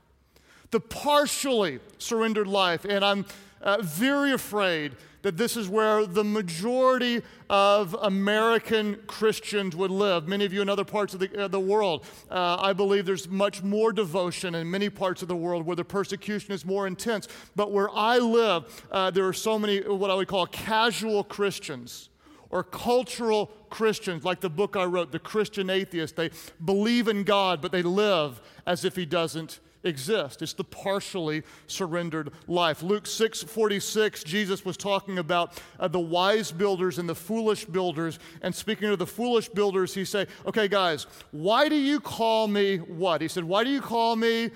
The 0.72 0.80
partially 0.80 1.78
surrendered 1.98 2.48
life. 2.48 2.84
And 2.84 3.04
I'm 3.04 3.24
uh, 3.60 3.78
very 3.82 4.32
afraid 4.32 4.96
that 5.22 5.36
this 5.36 5.56
is 5.56 5.68
where 5.68 6.04
the 6.04 6.24
majority 6.24 7.22
of 7.48 7.96
American 8.02 8.96
Christians 9.06 9.74
would 9.76 9.90
live. 9.90 10.28
Many 10.28 10.44
of 10.44 10.52
you 10.52 10.62
in 10.62 10.68
other 10.68 10.84
parts 10.84 11.14
of 11.14 11.20
the, 11.20 11.44
uh, 11.44 11.48
the 11.48 11.60
world, 11.60 12.04
uh, 12.30 12.56
I 12.60 12.72
believe 12.72 13.06
there's 13.06 13.28
much 13.28 13.62
more 13.62 13.92
devotion 13.92 14.54
in 14.54 14.70
many 14.70 14.90
parts 14.90 15.22
of 15.22 15.28
the 15.28 15.36
world 15.36 15.64
where 15.64 15.76
the 15.76 15.84
persecution 15.84 16.52
is 16.52 16.64
more 16.64 16.86
intense. 16.86 17.28
But 17.56 17.72
where 17.72 17.88
I 17.90 18.18
live, 18.18 18.84
uh, 18.90 19.10
there 19.10 19.26
are 19.26 19.32
so 19.32 19.58
many 19.58 19.80
what 19.80 20.10
I 20.10 20.14
would 20.14 20.28
call 20.28 20.46
casual 20.46 21.24
Christians 21.24 22.10
or 22.50 22.62
cultural 22.62 23.46
Christians, 23.70 24.24
like 24.24 24.40
the 24.40 24.50
book 24.50 24.76
I 24.76 24.84
wrote, 24.84 25.10
The 25.10 25.18
Christian 25.18 25.70
Atheist. 25.70 26.16
They 26.16 26.30
believe 26.64 27.08
in 27.08 27.24
God, 27.24 27.62
but 27.62 27.72
they 27.72 27.82
live 27.82 28.40
as 28.66 28.84
if 28.84 28.94
He 28.94 29.06
doesn't 29.06 29.60
exist. 29.84 30.42
It's 30.42 30.52
the 30.52 30.64
partially 30.64 31.42
surrendered 31.66 32.32
life. 32.46 32.82
Luke 32.82 33.06
6 33.06 33.42
46, 33.42 34.24
Jesus 34.24 34.64
was 34.64 34.76
talking 34.76 35.18
about 35.18 35.60
uh, 35.78 35.88
the 35.88 36.00
wise 36.00 36.52
builders 36.52 36.98
and 36.98 37.08
the 37.08 37.14
foolish 37.14 37.64
builders. 37.64 38.18
And 38.42 38.54
speaking 38.54 38.88
to 38.90 38.96
the 38.96 39.06
foolish 39.06 39.48
builders, 39.48 39.94
he 39.94 40.04
said, 40.04 40.28
Okay, 40.46 40.68
guys, 40.68 41.06
why 41.30 41.68
do 41.68 41.76
you 41.76 42.00
call 42.00 42.48
me 42.48 42.78
what? 42.78 43.20
He 43.20 43.28
said, 43.28 43.44
Why 43.44 43.64
do 43.64 43.70
you 43.70 43.80
call 43.80 44.16
me 44.16 44.50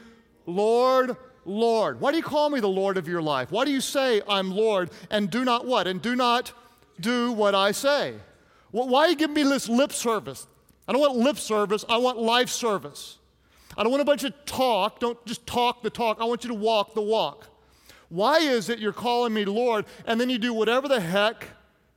Lord? 0.47 1.17
Lord. 1.47 2.01
Why 2.01 2.11
do 2.11 2.17
you 2.17 2.25
call 2.25 2.51
me 2.51 2.59
the 2.59 2.69
Lord 2.69 2.97
of 2.97 3.07
your 3.07 3.23
life? 3.23 3.53
Why 3.53 3.65
do 3.65 3.71
you 3.71 3.81
say 3.81 4.21
I'm 4.29 4.51
Lord 4.51 4.91
and 5.11 5.31
do 5.31 5.45
not 5.45 5.65
what? 5.65 5.87
And 5.87 6.03
do 6.03 6.17
not 6.17 6.53
do 7.01 7.31
what 7.33 7.55
I 7.55 7.71
say? 7.71 8.15
Well, 8.73 8.89
why 8.89 9.07
you 9.07 9.17
give 9.17 9.31
me 9.31 9.45
this 9.45 9.69
lip 9.69 9.93
service? 9.93 10.47
I 10.89 10.93
don't 10.93 11.01
want 11.01 11.17
lip 11.17 11.39
service, 11.39 11.85
I 11.89 11.99
want 11.99 12.19
life 12.19 12.49
service. 12.49 13.19
I 13.77 13.83
don't 13.83 13.93
want 13.93 14.03
a 14.03 14.07
bunch 14.07 14.25
of 14.25 14.33
talk. 14.47 15.01
Don't 15.01 15.25
just 15.27 15.47
talk 15.47 15.83
the 15.83 15.91
talk. 15.91 16.19
I 16.21 16.25
want 16.25 16.45
you 16.45 16.49
to 16.49 16.55
walk 16.55 16.95
the 16.95 17.03
walk. 17.03 17.47
Why 18.09 18.39
is 18.39 18.69
it 18.69 18.79
you're 18.79 18.93
calling 18.93 19.35
me 19.35 19.45
Lord 19.45 19.85
and 20.07 20.21
then 20.21 20.31
you 20.31 20.39
do 20.39 20.55
whatever 20.55 20.89
the 20.89 21.01
heck 21.01 21.47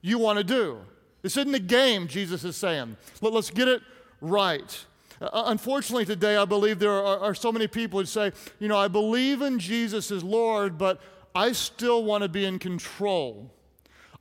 you 0.01 0.17
want 0.17 0.37
to 0.37 0.43
do? 0.43 0.79
This 1.21 1.37
isn't 1.37 1.53
a 1.53 1.59
game, 1.59 2.07
Jesus 2.07 2.43
is 2.43 2.55
saying. 2.55 2.97
Let, 3.21 3.33
us 3.33 3.49
get 3.49 3.67
it 3.67 3.81
right. 4.21 4.85
Uh, 5.21 5.43
unfortunately, 5.47 6.05
today, 6.05 6.37
I 6.37 6.45
believe 6.45 6.79
there 6.79 6.91
are, 6.91 7.19
are 7.19 7.35
so 7.35 7.51
many 7.51 7.67
people 7.67 7.99
who 7.99 8.05
say, 8.05 8.31
you 8.59 8.67
know, 8.67 8.77
I 8.77 8.87
believe 8.87 9.41
in 9.41 9.59
Jesus 9.59 10.11
as 10.11 10.23
Lord, 10.23 10.77
but 10.77 11.01
I 11.35 11.51
still 11.51 12.03
want 12.03 12.23
to 12.23 12.29
be 12.29 12.45
in 12.45 12.57
control. 12.57 13.51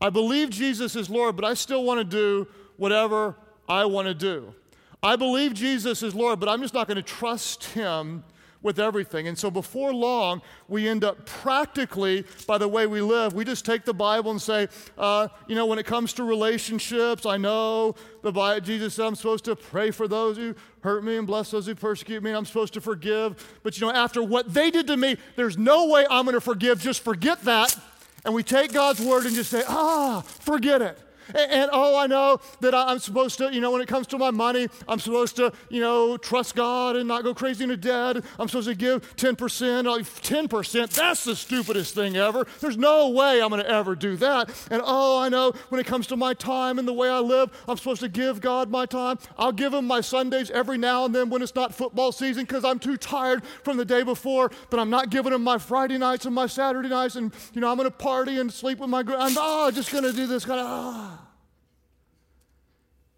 I 0.00 0.10
believe 0.10 0.50
Jesus 0.50 0.96
is 0.96 1.08
Lord, 1.08 1.36
but 1.36 1.44
I 1.44 1.54
still 1.54 1.84
want 1.84 1.98
to 1.98 2.04
do 2.04 2.48
whatever 2.76 3.36
I 3.68 3.84
want 3.84 4.08
to 4.08 4.14
do. 4.14 4.54
I 5.02 5.16
believe 5.16 5.54
Jesus 5.54 6.02
is 6.02 6.14
Lord, 6.14 6.40
but 6.40 6.48
I'm 6.48 6.60
just 6.60 6.74
not 6.74 6.88
going 6.88 6.96
to 6.96 7.02
trust 7.02 7.64
him 7.64 8.24
with 8.62 8.80
everything. 8.80 9.28
And 9.28 9.38
so 9.38 9.50
before 9.50 9.94
long, 9.94 10.42
we 10.66 10.88
end 10.88 11.04
up 11.04 11.24
practically, 11.26 12.24
by 12.46 12.58
the 12.58 12.66
way 12.66 12.86
we 12.86 13.00
live, 13.00 13.32
we 13.32 13.44
just 13.44 13.64
take 13.64 13.84
the 13.84 13.94
Bible 13.94 14.32
and 14.32 14.42
say, 14.42 14.68
uh, 14.96 15.28
you 15.46 15.54
know, 15.54 15.66
when 15.66 15.78
it 15.78 15.86
comes 15.86 16.12
to 16.14 16.24
relationships, 16.24 17.24
I 17.24 17.36
know 17.36 17.94
the 18.22 18.32
Bible, 18.32 18.60
Jesus 18.60 18.94
said 18.94 19.06
I'm 19.06 19.14
supposed 19.14 19.44
to 19.44 19.54
pray 19.54 19.92
for 19.92 20.08
those 20.08 20.36
who 20.36 20.56
hurt 20.80 21.04
me 21.04 21.16
and 21.16 21.26
bless 21.26 21.52
those 21.52 21.66
who 21.66 21.74
persecute 21.76 22.22
me, 22.22 22.30
and 22.30 22.36
I'm 22.36 22.46
supposed 22.46 22.74
to 22.74 22.80
forgive. 22.80 23.60
But 23.62 23.78
you 23.78 23.86
know, 23.86 23.92
after 23.92 24.22
what 24.22 24.52
they 24.52 24.70
did 24.72 24.88
to 24.88 24.96
me, 24.96 25.16
there's 25.36 25.56
no 25.56 25.86
way 25.86 26.04
I'm 26.10 26.24
going 26.24 26.34
to 26.34 26.40
forgive. 26.40 26.80
Just 26.80 27.04
forget 27.04 27.42
that. 27.44 27.76
And 28.24 28.34
we 28.34 28.42
take 28.42 28.72
God's 28.72 29.00
word 29.00 29.26
and 29.26 29.34
just 29.34 29.50
say, 29.50 29.62
ah, 29.68 30.22
forget 30.22 30.82
it. 30.82 30.98
And, 31.34 31.50
and, 31.52 31.70
oh, 31.72 31.98
I 31.98 32.06
know 32.06 32.40
that 32.60 32.74
I'm 32.74 32.98
supposed 32.98 33.38
to, 33.38 33.52
you 33.52 33.60
know, 33.60 33.70
when 33.70 33.80
it 33.80 33.88
comes 33.88 34.06
to 34.08 34.18
my 34.18 34.30
money, 34.30 34.68
I'm 34.86 34.98
supposed 34.98 35.36
to, 35.36 35.52
you 35.68 35.80
know, 35.80 36.16
trust 36.16 36.54
God 36.54 36.96
and 36.96 37.06
not 37.06 37.24
go 37.24 37.34
crazy 37.34 37.64
into 37.64 37.76
debt. 37.76 38.16
I'm 38.38 38.48
supposed 38.48 38.68
to 38.68 38.74
give 38.74 39.16
10%. 39.16 39.84
Like 39.84 40.04
10%, 40.04 40.90
that's 40.90 41.24
the 41.24 41.36
stupidest 41.36 41.94
thing 41.94 42.16
ever. 42.16 42.46
There's 42.60 42.76
no 42.76 43.10
way 43.10 43.42
I'm 43.42 43.50
going 43.50 43.62
to 43.62 43.70
ever 43.70 43.94
do 43.94 44.16
that. 44.16 44.50
And 44.70 44.82
oh, 44.84 45.20
I 45.20 45.28
know 45.28 45.52
when 45.68 45.80
it 45.80 45.86
comes 45.86 46.06
to 46.08 46.16
my 46.16 46.34
time 46.34 46.78
and 46.78 46.86
the 46.86 46.92
way 46.92 47.08
I 47.08 47.18
live, 47.18 47.50
I'm 47.68 47.76
supposed 47.76 48.00
to 48.00 48.08
give 48.08 48.40
God 48.40 48.70
my 48.70 48.86
time. 48.86 49.18
I'll 49.36 49.52
give 49.52 49.74
Him 49.74 49.86
my 49.86 50.00
Sundays 50.00 50.50
every 50.50 50.78
now 50.78 51.04
and 51.04 51.14
then 51.14 51.30
when 51.30 51.42
it's 51.42 51.54
not 51.54 51.74
football 51.74 52.12
season 52.12 52.44
because 52.44 52.64
I'm 52.64 52.78
too 52.78 52.96
tired 52.96 53.44
from 53.44 53.76
the 53.76 53.84
day 53.84 54.02
before, 54.02 54.50
but 54.70 54.80
I'm 54.80 54.90
not 54.90 55.10
giving 55.10 55.32
Him 55.32 55.42
my 55.42 55.58
Friday 55.58 55.98
nights 55.98 56.26
and 56.26 56.34
my 56.34 56.46
Saturday 56.46 56.88
nights. 56.88 57.16
And, 57.16 57.32
you 57.52 57.60
know, 57.60 57.70
I'm 57.70 57.76
going 57.76 57.88
to 57.88 57.96
party 57.96 58.38
and 58.38 58.52
sleep 58.52 58.78
with 58.78 58.90
my, 58.90 59.02
girl. 59.02 59.16
I'm 59.20 59.34
oh, 59.36 59.70
just 59.70 59.90
going 59.90 60.04
to 60.04 60.12
do 60.12 60.26
this 60.26 60.44
kind 60.44 60.60
of, 60.60 60.66
ah. 60.66 61.17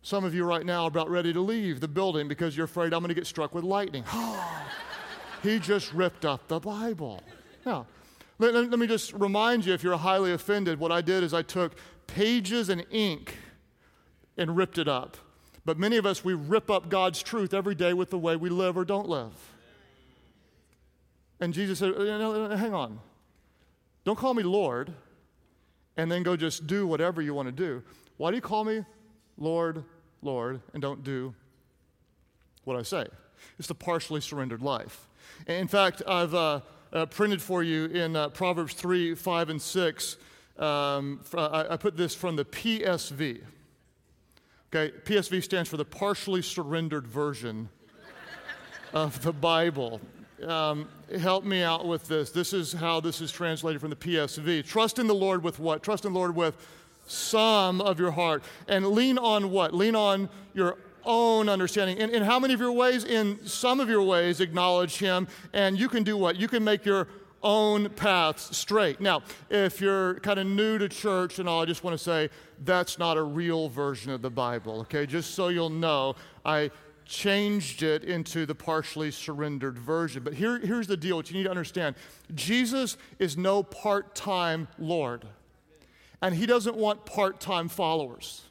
Some 0.02 0.25
of 0.25 0.35
you 0.35 0.45
right 0.45 0.64
now 0.64 0.85
are 0.85 0.88
about 0.88 1.11
ready 1.11 1.33
to 1.33 1.40
leave 1.40 1.80
the 1.80 1.88
building 1.88 2.26
because 2.26 2.57
you're 2.57 2.64
afraid 2.64 2.95
I'm 2.95 3.00
going 3.00 3.09
to 3.09 3.14
get 3.14 3.26
struck 3.26 3.54
with 3.54 3.64
lightning. 3.64 4.04
he 5.42 5.59
just 5.59 5.92
ripped 5.92 6.25
up 6.25 6.49
the 6.49 6.59
Bible. 6.59 7.23
Now, 7.66 7.87
let, 8.38 8.54
let, 8.54 8.78
me 8.78 8.87
just 8.87 9.12
remind 9.12 9.66
you 9.66 9.75
if 9.75 9.83
you're 9.83 9.97
highly 9.99 10.33
offended, 10.33 10.78
what 10.78 10.90
I 10.90 11.02
did 11.02 11.23
is 11.23 11.35
I 11.35 11.42
took 11.42 11.76
pages 12.07 12.71
and 12.71 12.87
ink 12.90 13.37
and 14.38 14.57
ripped 14.57 14.78
it 14.78 14.88
up. 14.88 15.19
But 15.66 15.78
many 15.78 15.99
of 15.99 16.07
us, 16.07 16.25
we 16.25 16.33
rip 16.33 16.71
up 16.71 16.88
God's 16.88 17.23
truth 17.23 17.52
every 17.52 17.75
day 17.75 17.92
with 17.92 18.09
the 18.09 18.19
way 18.19 18.37
we 18.37 18.49
live 18.49 18.78
or 18.78 18.87
don't 18.87 19.09
live. 19.09 19.33
And 21.38 21.52
Jesus 21.52 21.78
said, 21.78 21.95
hang 21.97 22.73
on. 22.73 22.99
Don't 24.04 24.19
call 24.19 24.33
me 24.33 24.42
Lord 24.42 24.95
and 25.97 26.11
then 26.11 26.23
go 26.23 26.37
just 26.37 26.66
do 26.66 26.87
whatever 26.87 27.21
you 27.21 27.35
want 27.35 27.47
to 27.49 27.52
do. 27.52 27.83
Why 28.16 28.30
do 28.30 28.37
you 28.37 28.40
call 28.40 28.64
me 28.64 28.85
Lord, 29.40 29.82
Lord, 30.23 30.61
and 30.73 30.80
don't 30.80 31.02
do 31.02 31.35
what 32.64 32.76
I 32.76 32.82
say. 32.82 33.06
It's 33.59 33.66
the 33.66 33.75
partially 33.75 34.20
surrendered 34.20 34.62
life. 34.62 35.09
In 35.47 35.66
fact, 35.66 36.02
I've 36.06 36.35
uh, 36.35 36.61
uh, 36.92 37.06
printed 37.06 37.40
for 37.40 37.62
you 37.62 37.87
in 37.87 38.14
uh, 38.14 38.28
Proverbs 38.28 38.75
3, 38.75 39.14
5, 39.14 39.50
and 39.50 39.61
6. 39.61 40.16
Um, 40.59 41.20
I, 41.35 41.66
I 41.70 41.76
put 41.78 41.97
this 41.97 42.14
from 42.14 42.37
the 42.37 42.44
PSV. 42.44 43.40
Okay, 44.73 44.94
PSV 45.04 45.42
stands 45.42 45.68
for 45.68 45.78
the 45.78 45.85
partially 45.85 46.42
surrendered 46.42 47.06
version 47.06 47.68
of 48.92 49.20
the 49.23 49.32
Bible. 49.32 50.00
Um, 50.47 50.88
help 51.18 51.44
me 51.44 51.62
out 51.62 51.87
with 51.87 52.06
this. 52.06 52.30
This 52.30 52.52
is 52.52 52.73
how 52.73 53.00
this 53.00 53.20
is 53.20 53.32
translated 53.32 53.80
from 53.80 53.90
the 53.90 53.97
PSV. 53.97 54.66
Trust 54.66 54.99
in 54.99 55.06
the 55.06 55.14
Lord 55.14 55.42
with 55.42 55.59
what? 55.59 55.82
Trust 55.82 56.04
in 56.04 56.12
the 56.12 56.18
Lord 56.18 56.37
with 56.37 56.56
some 57.11 57.81
of 57.81 57.99
your 57.99 58.12
heart. 58.12 58.43
And 58.69 58.88
lean 58.88 59.19
on 59.19 59.50
what? 59.50 59.75
Lean 59.75 59.95
on 59.97 60.29
your 60.55 60.79
own 61.05 61.49
understanding. 61.49 61.97
In, 61.97 62.11
in 62.11 62.23
how 62.23 62.38
many 62.38 62.55
of 62.55 62.61
your 62.61 62.73
ways? 62.73 63.05
In 63.05 63.47
some 63.47 63.81
of 63.81 63.88
your 63.88 64.02
ways, 64.02 64.40
acknowledge 64.40 64.99
Him, 64.99 65.29
and 65.52 65.79
you 65.79 65.88
can 65.88 66.02
do 66.02 66.17
what? 66.17 66.37
You 66.37 66.49
can 66.49 66.62
make 66.64 66.85
your 66.85 67.09
own 67.43 67.88
paths 67.90 68.55
straight. 68.57 69.00
Now, 69.00 69.23
if 69.49 69.81
you're 69.81 70.21
kind 70.21 70.38
of 70.38 70.47
new 70.47 70.79
to 70.79 70.88
church 70.88 71.38
and 71.38 71.49
all, 71.49 71.62
I 71.62 71.64
just 71.64 71.83
want 71.83 71.97
to 71.97 72.02
say 72.02 72.29
that's 72.64 72.99
not 72.99 73.17
a 73.17 73.23
real 73.23 73.69
version 73.69 74.12
of 74.12 74.21
the 74.21 74.31
Bible, 74.31 74.81
okay? 74.81 75.07
Just 75.07 75.35
so 75.35 75.49
you'll 75.49 75.71
know, 75.71 76.17
I 76.45 76.71
changed 77.07 77.83
it 77.83 78.05
into 78.05 78.45
the 78.45 78.55
partially 78.55 79.11
surrendered 79.11 79.79
version. 79.79 80.23
But 80.23 80.35
here, 80.35 80.59
here's 80.59 80.87
the 80.87 80.99
deal 80.99 81.17
what 81.17 81.30
you 81.30 81.37
need 81.37 81.45
to 81.45 81.50
understand 81.50 81.97
Jesus 82.34 82.99
is 83.19 83.37
no 83.37 83.63
part 83.63 84.15
time 84.15 84.69
Lord 84.78 85.26
and 86.23 86.35
He 86.35 86.47
doesn't 86.47 86.76
want 86.76 87.06
part 87.06 87.41
time 87.41 87.69
followers. 87.69 88.43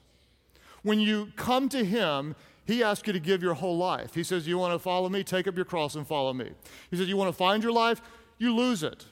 When 0.84 1.00
you 1.00 1.32
come 1.36 1.70
to 1.70 1.84
Him, 1.84 2.36
He 2.66 2.84
asks 2.84 3.08
you 3.08 3.14
to 3.14 3.20
give 3.20 3.42
your 3.42 3.54
whole 3.54 3.78
life. 3.78 4.14
He 4.14 4.24
says, 4.24 4.48
You 4.48 4.58
want 4.58 4.74
to 4.74 4.80
follow 4.80 5.10
me? 5.10 5.24
Take 5.24 5.48
up 5.48 5.56
your 5.56 5.66
cross 5.66 5.96
and 5.96 6.08
follow 6.08 6.34
me. 6.34 6.52
He 6.90 6.98
says, 6.98 7.08
You 7.08 7.18
want 7.18 7.30
to 7.30 7.38
find 7.38 7.64
your 7.64 7.74
life? 7.74 8.02
You 8.38 8.56
lose 8.56 8.84
it. 8.84 9.06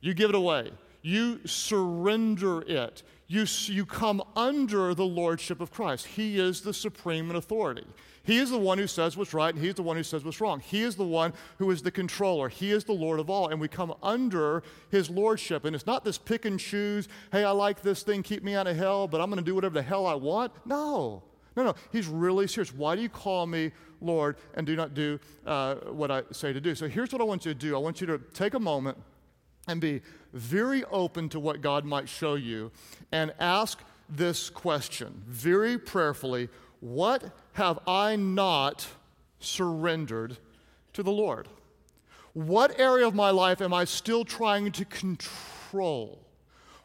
You 0.00 0.14
give 0.14 0.30
it 0.30 0.36
away. 0.36 0.72
You 1.02 1.40
surrender 1.46 2.62
it. 2.62 3.02
You, 3.32 3.46
you 3.74 3.86
come 3.86 4.22
under 4.36 4.94
the 4.94 5.06
lordship 5.06 5.62
of 5.62 5.70
Christ. 5.70 6.06
He 6.06 6.38
is 6.38 6.60
the 6.60 6.74
supreme 6.74 7.30
in 7.30 7.36
authority. 7.36 7.86
He 8.24 8.36
is 8.36 8.50
the 8.50 8.58
one 8.58 8.76
who 8.76 8.86
says 8.86 9.16
what's 9.16 9.32
right, 9.32 9.54
and 9.54 9.64
He's 9.64 9.74
the 9.74 9.82
one 9.82 9.96
who 9.96 10.02
says 10.02 10.22
what's 10.22 10.38
wrong. 10.38 10.60
He 10.60 10.82
is 10.82 10.96
the 10.96 11.06
one 11.06 11.32
who 11.56 11.70
is 11.70 11.80
the 11.80 11.90
controller. 11.90 12.50
He 12.50 12.72
is 12.72 12.84
the 12.84 12.92
Lord 12.92 13.18
of 13.20 13.30
all, 13.30 13.48
and 13.48 13.58
we 13.58 13.68
come 13.68 13.94
under 14.02 14.62
His 14.90 15.08
lordship. 15.08 15.64
And 15.64 15.74
it's 15.74 15.86
not 15.86 16.04
this 16.04 16.18
pick 16.18 16.44
and 16.44 16.60
choose, 16.60 17.08
hey, 17.32 17.42
I 17.42 17.52
like 17.52 17.80
this 17.80 18.02
thing, 18.02 18.22
keep 18.22 18.44
me 18.44 18.54
out 18.54 18.66
of 18.66 18.76
hell, 18.76 19.08
but 19.08 19.22
I'm 19.22 19.30
going 19.30 19.42
to 19.42 19.44
do 19.44 19.54
whatever 19.54 19.74
the 19.74 19.82
hell 19.82 20.04
I 20.04 20.14
want. 20.14 20.52
No, 20.66 21.22
no, 21.56 21.64
no. 21.64 21.74
He's 21.90 22.08
really 22.08 22.46
serious. 22.46 22.72
Why 22.74 22.94
do 22.96 23.00
you 23.00 23.08
call 23.08 23.46
me 23.46 23.72
Lord 24.02 24.36
and 24.54 24.66
do 24.66 24.76
not 24.76 24.92
do 24.92 25.18
uh, 25.46 25.76
what 25.86 26.10
I 26.10 26.22
say 26.32 26.52
to 26.52 26.60
do? 26.60 26.74
So 26.74 26.86
here's 26.86 27.12
what 27.12 27.22
I 27.22 27.24
want 27.24 27.46
you 27.46 27.54
to 27.54 27.58
do 27.58 27.74
I 27.74 27.78
want 27.78 28.02
you 28.02 28.06
to 28.08 28.18
take 28.34 28.52
a 28.52 28.60
moment 28.60 28.98
and 29.66 29.80
be 29.80 30.02
very 30.32 30.84
open 30.84 31.28
to 31.30 31.40
what 31.40 31.60
God 31.60 31.84
might 31.84 32.08
show 32.08 32.34
you 32.34 32.70
and 33.10 33.32
ask 33.38 33.80
this 34.08 34.50
question 34.50 35.22
very 35.26 35.78
prayerfully 35.78 36.48
What 36.80 37.24
have 37.52 37.78
I 37.86 38.16
not 38.16 38.86
surrendered 39.38 40.38
to 40.92 41.02
the 41.02 41.12
Lord? 41.12 41.48
What 42.34 42.78
area 42.80 43.06
of 43.06 43.14
my 43.14 43.30
life 43.30 43.60
am 43.60 43.74
I 43.74 43.84
still 43.84 44.24
trying 44.24 44.72
to 44.72 44.84
control? 44.84 46.18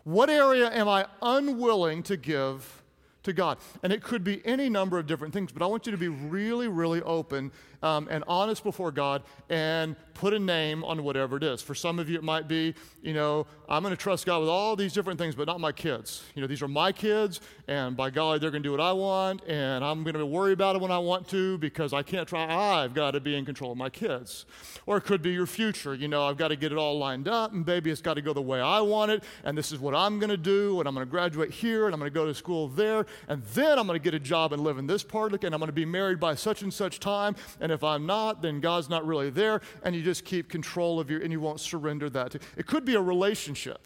What 0.04 0.30
area 0.30 0.70
am 0.70 0.88
I 0.88 1.06
unwilling 1.22 2.04
to 2.04 2.18
give 2.18 2.84
to 3.24 3.34
God? 3.34 3.58
And 3.84 3.94
it 3.94 4.04
could 4.04 4.24
be 4.24 4.46
any 4.46 4.70
number 4.70 4.98
of 4.98 5.08
different 5.08 5.34
things, 5.34 5.52
but 5.52 5.62
I 5.62 5.66
want 5.66 5.86
you 5.86 5.92
to 5.92 5.98
be 5.98 6.10
really, 6.10 6.68
really 6.68 7.02
open 7.02 7.52
um, 7.84 8.08
and 8.10 8.24
honest 8.28 8.64
before 8.64 8.92
God 8.92 9.24
and 9.50 9.96
put 10.14 10.34
a 10.34 10.40
name 10.40 10.84
on 10.84 11.04
whatever 11.04 11.38
it 11.38 11.44
is. 11.44 11.62
For 11.62 11.76
some 11.76 12.00
of 12.00 12.10
you, 12.10 12.18
it 12.18 12.24
might 12.24 12.48
be, 12.48 12.74
you 13.04 13.14
know, 13.14 13.46
I'm 13.70 13.84
going 13.84 13.96
to 13.96 14.02
trust 14.02 14.26
God 14.26 14.40
with 14.40 14.50
all 14.50 14.76
these 14.76 14.94
different 14.94 15.20
things, 15.20 15.36
but 15.36 15.46
not 15.46 15.60
my 15.60 15.72
kids. 15.72 16.24
You 16.34 16.42
know, 16.42 16.48
these 16.48 16.62
are 16.64 16.68
my 16.68 16.92
kids, 16.92 17.40
and 17.68 17.96
by 17.96 18.10
golly, 18.10 18.40
they're 18.40 18.50
going 18.50 18.64
to 18.64 18.68
do 18.68 18.72
what 18.72 18.82
I 18.82 18.94
want, 18.94 19.44
and 19.46 19.84
I'm 19.84 20.04
going 20.04 20.16
to 20.16 20.26
worry 20.26 20.54
about 20.54 20.76
it 20.76 20.82
when 20.82 20.92
I 20.92 20.98
want 20.98 21.28
to 21.30 21.58
because 21.60 21.94
I 21.94 22.02
can't 22.02 22.28
try. 22.28 22.48
I've 22.48 22.94
got 22.94 23.12
to 23.12 23.20
be 23.20 23.36
in 23.36 23.46
control 23.46 23.72
of 23.72 23.78
my 23.78 23.90
kids. 23.90 24.46
Or 24.86 24.98
it 24.98 25.02
could 25.02 25.22
be 25.22 25.32
your 25.32 25.46
future. 25.46 25.94
You 25.94 26.08
know, 26.08 26.24
I've 26.26 26.38
got 26.38 26.48
to 26.48 26.56
get 26.56 26.72
it 26.72 26.78
all 26.78 26.98
lined 26.98 27.28
up, 27.28 27.54
and 27.54 27.66
baby, 27.66 27.92
it's 27.92 28.02
got 28.02 28.16
to 28.16 28.22
go 28.22 28.34
the 28.34 28.42
way 28.42 28.60
I 28.60 28.82
want 28.82 29.12
it, 29.12 29.24
and 29.44 29.58
this 29.58 29.72
is 29.72 29.80
what 29.80 29.94
I'm 29.94 30.18
going 30.18 30.30
to 30.30 30.38
do, 30.38 30.80
and 30.80 30.88
I'm 30.88 30.96
going 30.96 31.06
to 31.06 31.12
graduate 31.12 31.52
here, 31.52 31.86
and 31.86 31.94
I'm 31.94 32.00
going 32.00 32.12
to 32.12 32.16
go 32.16 32.26
to 32.26 32.34
school 32.34 32.70
there, 32.70 33.06
and 33.28 33.44
then 33.54 33.78
I'm 33.78 33.86
going 33.86 34.00
to 34.00 34.04
get 34.04 34.16
a 34.16 34.20
job 34.20 34.54
and 34.54 34.64
live 34.64 34.80
in 34.80 34.88
this 34.88 35.04
part, 35.04 35.28
of 35.28 35.32
the 35.34 35.38
kid, 35.40 35.48
and 35.48 35.56
I'm 35.56 35.60
going 35.60 35.68
to 35.68 35.74
be 35.74 35.86
married 35.86 36.20
by 36.20 36.34
such 36.34 36.64
and 36.64 36.74
such 36.74 37.00
time, 37.00 37.36
and 37.60 37.67
if 37.72 37.84
I'm 37.84 38.06
not, 38.06 38.42
then 38.42 38.60
God's 38.60 38.90
not 38.90 39.06
really 39.06 39.30
there, 39.30 39.62
and 39.84 39.96
you 39.96 40.02
just 40.02 40.26
keep 40.26 40.50
control 40.50 41.00
of 41.00 41.10
your, 41.10 41.22
and 41.22 41.32
you 41.32 41.40
won't 41.40 41.60
surrender 41.60 42.10
that. 42.10 42.32
To, 42.32 42.40
it 42.56 42.68
could 42.68 42.86
be 42.86 42.96
a 42.96 43.02
relationship. 43.02 43.86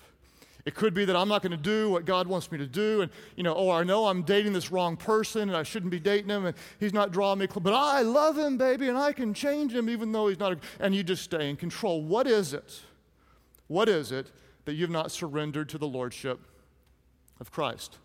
It 0.65 0.75
could 0.75 0.93
be 0.93 1.05
that 1.05 1.15
I'm 1.15 1.27
not 1.27 1.41
going 1.41 1.51
to 1.51 1.57
do 1.57 1.89
what 1.89 2.05
God 2.05 2.27
wants 2.27 2.51
me 2.51 2.57
to 2.59 2.67
do, 2.67 3.01
and 3.01 3.11
you 3.35 3.43
know, 3.43 3.55
oh, 3.55 3.71
I 3.71 3.83
know 3.83 4.05
I'm 4.05 4.21
dating 4.21 4.53
this 4.53 4.71
wrong 4.71 4.95
person, 4.95 5.43
and 5.43 5.55
I 5.55 5.63
shouldn't 5.63 5.91
be 5.91 5.99
dating 5.99 6.29
him, 6.29 6.45
and 6.45 6.55
he's 6.79 6.93
not 6.93 7.11
drawing 7.11 7.39
me, 7.39 7.47
close, 7.47 7.63
but 7.63 7.73
I 7.73 8.01
love 8.01 8.37
him, 8.37 8.57
baby, 8.57 8.87
and 8.87 8.97
I 8.97 9.11
can 9.11 9.33
change 9.33 9.73
him 9.73 9.89
even 9.89 10.11
though 10.11 10.27
he's 10.27 10.39
not. 10.39 10.53
A, 10.53 10.57
and 10.79 10.93
you 10.93 11.03
just 11.03 11.23
stay 11.23 11.49
in 11.49 11.55
control. 11.55 12.03
What 12.03 12.27
is 12.27 12.53
it? 12.53 12.81
What 13.67 13.89
is 13.89 14.11
it 14.11 14.31
that 14.65 14.73
you've 14.73 14.89
not 14.89 15.11
surrendered 15.11 15.69
to 15.69 15.77
the 15.77 15.87
lordship 15.87 16.39
of 17.39 17.51
Christ? 17.51 17.97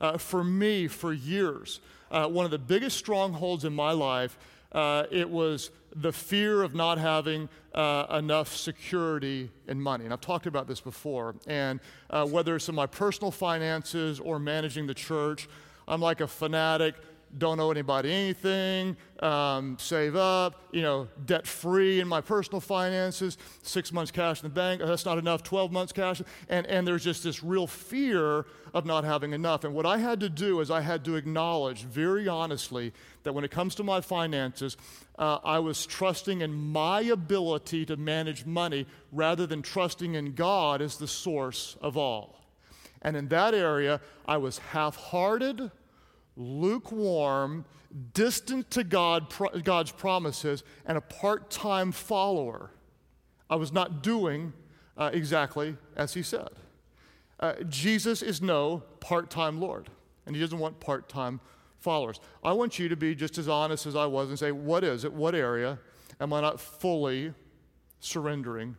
Uh, 0.00 0.18
for 0.18 0.44
me, 0.44 0.86
for 0.86 1.12
years, 1.12 1.80
uh, 2.10 2.26
one 2.28 2.44
of 2.44 2.52
the 2.52 2.58
biggest 2.58 2.96
strongholds 2.96 3.64
in 3.64 3.74
my 3.74 3.90
life 3.90 4.38
uh, 4.72 5.04
it 5.10 5.28
was 5.28 5.70
the 5.94 6.12
fear 6.12 6.62
of 6.62 6.74
not 6.74 6.98
having 6.98 7.48
uh, 7.74 8.06
enough 8.18 8.54
security 8.54 9.50
in 9.66 9.80
money. 9.80 10.04
And 10.04 10.12
I've 10.12 10.20
talked 10.20 10.46
about 10.46 10.66
this 10.66 10.80
before. 10.80 11.34
And 11.46 11.80
uh, 12.10 12.26
whether 12.26 12.56
it's 12.56 12.68
in 12.68 12.74
my 12.74 12.86
personal 12.86 13.30
finances 13.30 14.20
or 14.20 14.38
managing 14.38 14.86
the 14.86 14.94
church, 14.94 15.48
I'm 15.86 16.00
like 16.00 16.20
a 16.20 16.26
fanatic 16.26 16.94
don't 17.36 17.60
owe 17.60 17.70
anybody 17.70 18.12
anything, 18.12 18.96
um, 19.20 19.76
save 19.78 20.16
up, 20.16 20.62
you 20.72 20.82
know, 20.82 21.08
debt 21.26 21.46
free 21.46 22.00
in 22.00 22.08
my 22.08 22.20
personal 22.20 22.60
finances, 22.60 23.36
six 23.62 23.92
months 23.92 24.10
cash 24.10 24.42
in 24.42 24.48
the 24.48 24.54
bank, 24.54 24.80
that's 24.80 25.04
not 25.04 25.18
enough, 25.18 25.42
12 25.42 25.70
months 25.70 25.92
cash. 25.92 26.22
And, 26.48 26.66
and 26.66 26.86
there's 26.86 27.04
just 27.04 27.24
this 27.24 27.42
real 27.42 27.66
fear 27.66 28.46
of 28.72 28.86
not 28.86 29.04
having 29.04 29.32
enough. 29.32 29.64
And 29.64 29.74
what 29.74 29.86
I 29.86 29.98
had 29.98 30.20
to 30.20 30.28
do 30.28 30.60
is 30.60 30.70
I 30.70 30.80
had 30.80 31.04
to 31.04 31.16
acknowledge 31.16 31.84
very 31.84 32.28
honestly 32.28 32.92
that 33.24 33.34
when 33.34 33.44
it 33.44 33.50
comes 33.50 33.74
to 33.76 33.84
my 33.84 34.00
finances, 34.00 34.76
uh, 35.18 35.38
I 35.44 35.58
was 35.58 35.84
trusting 35.84 36.40
in 36.40 36.52
my 36.52 37.02
ability 37.02 37.84
to 37.86 37.96
manage 37.96 38.46
money 38.46 38.86
rather 39.12 39.46
than 39.46 39.62
trusting 39.62 40.14
in 40.14 40.34
God 40.34 40.80
as 40.80 40.96
the 40.96 41.08
source 41.08 41.76
of 41.80 41.96
all. 41.96 42.36
And 43.02 43.16
in 43.16 43.28
that 43.28 43.54
area, 43.54 44.00
I 44.26 44.38
was 44.38 44.58
half 44.58 44.96
hearted 44.96 45.70
lukewarm, 46.38 47.64
distant 48.14 48.70
to 48.70 48.84
God, 48.84 49.26
God's 49.64 49.92
promises, 49.92 50.62
and 50.86 50.96
a 50.96 51.00
part 51.00 51.50
time 51.50 51.92
follower. 51.92 52.70
I 53.50 53.56
was 53.56 53.72
not 53.72 54.02
doing 54.02 54.52
uh, 54.96 55.10
exactly 55.12 55.76
as 55.96 56.14
he 56.14 56.22
said. 56.22 56.48
Uh, 57.40 57.54
Jesus 57.68 58.22
is 58.22 58.40
no 58.40 58.82
part 59.00 59.30
time 59.30 59.60
Lord, 59.60 59.90
and 60.26 60.34
he 60.34 60.40
doesn't 60.40 60.58
want 60.58 60.80
part 60.80 61.08
time 61.08 61.40
followers. 61.78 62.20
I 62.42 62.52
want 62.52 62.78
you 62.78 62.88
to 62.88 62.96
be 62.96 63.14
just 63.14 63.38
as 63.38 63.48
honest 63.48 63.86
as 63.86 63.96
I 63.96 64.06
was 64.06 64.28
and 64.28 64.38
say, 64.38 64.52
what 64.52 64.84
is 64.84 65.04
it? 65.04 65.12
What 65.12 65.34
area 65.34 65.78
am 66.20 66.32
I 66.32 66.40
not 66.40 66.60
fully 66.60 67.32
surrendering 68.00 68.76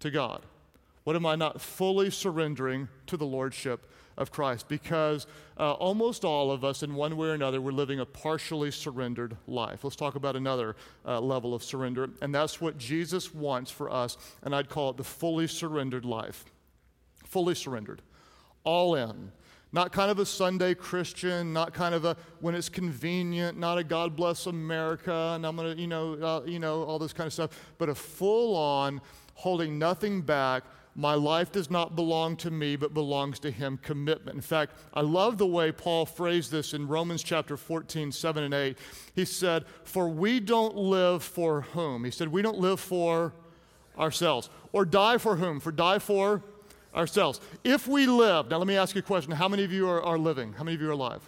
to 0.00 0.10
God? 0.10 0.42
What 1.04 1.16
am 1.16 1.26
I 1.26 1.34
not 1.34 1.60
fully 1.60 2.10
surrendering 2.10 2.88
to 3.06 3.16
the 3.16 3.26
Lordship 3.26 3.90
of 4.20 4.30
Christ 4.30 4.68
because 4.68 5.26
uh, 5.58 5.72
almost 5.72 6.24
all 6.24 6.52
of 6.52 6.62
us, 6.62 6.82
in 6.82 6.94
one 6.94 7.16
way 7.16 7.28
or 7.28 7.34
another, 7.34 7.60
we're 7.60 7.72
living 7.72 8.00
a 8.00 8.06
partially 8.06 8.70
surrendered 8.70 9.36
life. 9.48 9.82
Let's 9.82 9.96
talk 9.96 10.14
about 10.14 10.36
another 10.36 10.76
uh, 11.06 11.20
level 11.20 11.54
of 11.54 11.64
surrender, 11.64 12.10
and 12.20 12.32
that's 12.32 12.60
what 12.60 12.78
Jesus 12.78 13.34
wants 13.34 13.70
for 13.70 13.90
us, 13.90 14.18
and 14.42 14.54
I'd 14.54 14.68
call 14.68 14.90
it 14.90 14.98
the 14.98 15.04
fully 15.04 15.46
surrendered 15.46 16.04
life. 16.04 16.44
Fully 17.24 17.54
surrendered, 17.54 18.02
all 18.62 18.94
in. 18.94 19.32
Not 19.72 19.92
kind 19.92 20.10
of 20.10 20.18
a 20.18 20.26
Sunday 20.26 20.74
Christian, 20.74 21.52
not 21.52 21.72
kind 21.72 21.94
of 21.94 22.04
a 22.04 22.16
when 22.40 22.56
it's 22.56 22.68
convenient, 22.68 23.56
not 23.56 23.78
a 23.78 23.84
God 23.84 24.16
bless 24.16 24.46
America, 24.46 25.32
and 25.34 25.46
I'm 25.46 25.56
gonna, 25.56 25.76
you 25.76 25.86
know, 25.86 26.14
uh, 26.14 26.42
you 26.44 26.58
know, 26.58 26.82
all 26.82 26.98
this 26.98 27.12
kind 27.12 27.26
of 27.26 27.32
stuff, 27.32 27.50
but 27.78 27.88
a 27.88 27.94
full 27.94 28.56
on, 28.56 29.00
holding 29.34 29.78
nothing 29.78 30.22
back, 30.22 30.64
my 30.94 31.14
life 31.14 31.52
does 31.52 31.70
not 31.70 31.94
belong 31.94 32.36
to 32.38 32.50
me, 32.50 32.76
but 32.76 32.92
belongs 32.92 33.38
to 33.40 33.50
him 33.50 33.78
commitment. 33.82 34.34
In 34.34 34.42
fact, 34.42 34.74
I 34.92 35.02
love 35.02 35.38
the 35.38 35.46
way 35.46 35.70
Paul 35.72 36.04
phrased 36.04 36.50
this 36.50 36.74
in 36.74 36.88
Romans 36.88 37.22
chapter 37.22 37.56
14, 37.56 38.10
7 38.10 38.44
and 38.44 38.54
8. 38.54 38.78
He 39.14 39.24
said, 39.24 39.64
For 39.84 40.08
we 40.08 40.40
don't 40.40 40.76
live 40.76 41.22
for 41.22 41.62
whom? 41.62 42.04
He 42.04 42.10
said, 42.10 42.28
We 42.28 42.42
don't 42.42 42.58
live 42.58 42.80
for 42.80 43.32
ourselves. 43.98 44.50
Or 44.72 44.84
die 44.84 45.18
for 45.18 45.36
whom? 45.36 45.60
For 45.60 45.72
die 45.72 46.00
for 46.00 46.42
ourselves. 46.94 47.40
If 47.62 47.86
we 47.86 48.06
live, 48.06 48.48
now 48.48 48.58
let 48.58 48.66
me 48.66 48.76
ask 48.76 48.94
you 48.94 49.00
a 49.00 49.02
question. 49.02 49.32
How 49.32 49.48
many 49.48 49.64
of 49.64 49.72
you 49.72 49.88
are, 49.88 50.02
are 50.02 50.18
living? 50.18 50.54
How 50.54 50.64
many 50.64 50.74
of 50.74 50.80
you 50.80 50.88
are 50.88 50.92
alive? 50.92 51.22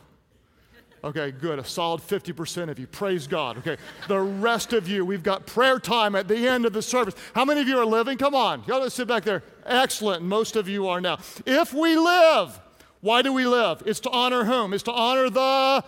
Okay, 1.04 1.32
good. 1.32 1.58
A 1.58 1.64
solid 1.64 2.00
50% 2.00 2.68
of 2.68 2.78
you. 2.78 2.86
Praise 2.86 3.26
God. 3.26 3.58
Okay, 3.58 3.76
the 4.06 4.20
rest 4.20 4.72
of 4.72 4.88
you, 4.88 5.04
we've 5.04 5.22
got 5.22 5.46
prayer 5.46 5.80
time 5.80 6.14
at 6.14 6.28
the 6.28 6.46
end 6.46 6.64
of 6.64 6.72
the 6.72 6.82
service. 6.82 7.14
How 7.34 7.44
many 7.44 7.60
of 7.60 7.68
you 7.68 7.78
are 7.78 7.86
living? 7.86 8.18
Come 8.18 8.34
on. 8.34 8.62
Y'all 8.68 8.88
sit 8.88 9.08
back 9.08 9.24
there. 9.24 9.42
Excellent. 9.66 10.22
Most 10.22 10.54
of 10.54 10.68
you 10.68 10.86
are 10.88 11.00
now. 11.00 11.18
If 11.44 11.74
we 11.74 11.96
live, 11.96 12.60
why 13.00 13.22
do 13.22 13.32
we 13.32 13.46
live? 13.46 13.82
It's 13.84 13.98
to 14.00 14.10
honor 14.10 14.44
whom? 14.44 14.72
It's 14.72 14.84
to 14.84 14.92
honor 14.92 15.28
the 15.28 15.84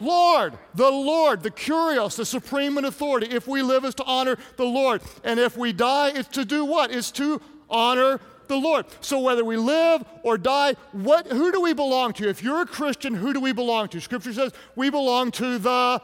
Lord, 0.00 0.58
the 0.74 0.90
Lord, 0.90 1.42
the 1.42 1.50
Kurios, 1.50 2.16
the 2.16 2.26
supreme 2.26 2.78
in 2.78 2.84
authority. 2.84 3.28
If 3.34 3.48
we 3.48 3.62
live, 3.62 3.84
it's 3.84 3.94
to 3.96 4.04
honor 4.04 4.36
the 4.56 4.64
Lord. 4.64 5.02
And 5.24 5.40
if 5.40 5.56
we 5.56 5.72
die, 5.72 6.12
it's 6.14 6.28
to 6.30 6.44
do 6.44 6.64
what? 6.64 6.92
It's 6.92 7.10
to 7.12 7.40
honor 7.68 8.20
the 8.52 8.60
Lord. 8.60 8.86
So 9.00 9.18
whether 9.20 9.44
we 9.44 9.56
live 9.56 10.04
or 10.22 10.38
die, 10.38 10.74
what, 10.92 11.26
who 11.26 11.50
do 11.52 11.60
we 11.60 11.72
belong 11.72 12.12
to? 12.14 12.28
If 12.28 12.42
you're 12.42 12.62
a 12.62 12.66
Christian, 12.66 13.14
who 13.14 13.32
do 13.32 13.40
we 13.40 13.52
belong 13.52 13.88
to? 13.88 14.00
Scripture 14.00 14.32
says 14.32 14.52
we 14.76 14.90
belong 14.90 15.30
to 15.32 15.58
the 15.58 16.00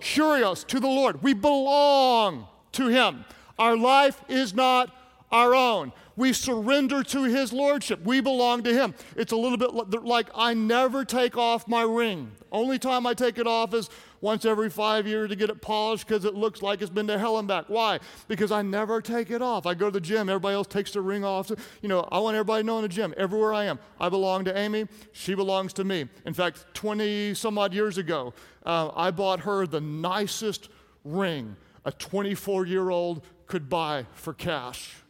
Kurios, 0.00 0.66
to 0.66 0.80
the 0.80 0.88
Lord. 0.88 1.22
We 1.22 1.32
belong 1.32 2.46
to 2.72 2.88
Him. 2.88 3.24
Our 3.58 3.76
life 3.76 4.20
is 4.28 4.52
not 4.52 4.94
our 5.30 5.54
own. 5.54 5.92
We 6.16 6.32
surrender 6.32 7.02
to 7.04 7.24
His 7.24 7.52
Lordship. 7.52 8.04
We 8.04 8.20
belong 8.20 8.64
to 8.64 8.74
Him. 8.74 8.94
It's 9.16 9.32
a 9.32 9.36
little 9.36 9.56
bit 9.56 10.04
like 10.04 10.28
I 10.34 10.52
never 10.54 11.04
take 11.04 11.38
off 11.38 11.66
my 11.66 11.82
ring. 11.82 12.32
Only 12.50 12.78
time 12.78 13.06
I 13.06 13.14
take 13.14 13.38
it 13.38 13.46
off 13.46 13.72
is 13.72 13.88
once 14.22 14.46
every 14.46 14.70
five 14.70 15.06
years 15.06 15.28
to 15.28 15.36
get 15.36 15.50
it 15.50 15.60
polished 15.60 16.06
because 16.06 16.24
it 16.24 16.34
looks 16.34 16.62
like 16.62 16.80
it's 16.80 16.90
been 16.90 17.06
to 17.08 17.18
hell 17.18 17.38
and 17.38 17.46
back. 17.46 17.66
Why? 17.68 17.98
Because 18.28 18.50
I 18.50 18.62
never 18.62 19.02
take 19.02 19.30
it 19.30 19.42
off. 19.42 19.66
I 19.66 19.74
go 19.74 19.86
to 19.86 19.90
the 19.90 20.00
gym, 20.00 20.30
everybody 20.30 20.54
else 20.54 20.68
takes 20.68 20.92
the 20.92 21.02
ring 21.02 21.24
off. 21.24 21.50
You 21.82 21.88
know, 21.90 22.08
I 22.10 22.18
want 22.20 22.36
everybody 22.36 22.62
to 22.62 22.66
know 22.66 22.78
in 22.78 22.82
the 22.82 22.88
gym, 22.88 23.12
everywhere 23.18 23.52
I 23.52 23.64
am, 23.64 23.78
I 24.00 24.08
belong 24.08 24.46
to 24.46 24.56
Amy, 24.56 24.86
she 25.12 25.34
belongs 25.34 25.74
to 25.74 25.84
me. 25.84 26.08
In 26.24 26.32
fact, 26.32 26.64
20 26.72 27.34
some 27.34 27.58
odd 27.58 27.74
years 27.74 27.98
ago, 27.98 28.32
uh, 28.64 28.90
I 28.96 29.10
bought 29.10 29.40
her 29.40 29.66
the 29.66 29.80
nicest 29.80 30.70
ring 31.04 31.56
a 31.84 31.92
24 31.92 32.66
year 32.66 32.90
old 32.90 33.24
could 33.46 33.68
buy 33.68 34.06
for 34.14 34.32
cash. 34.32 35.01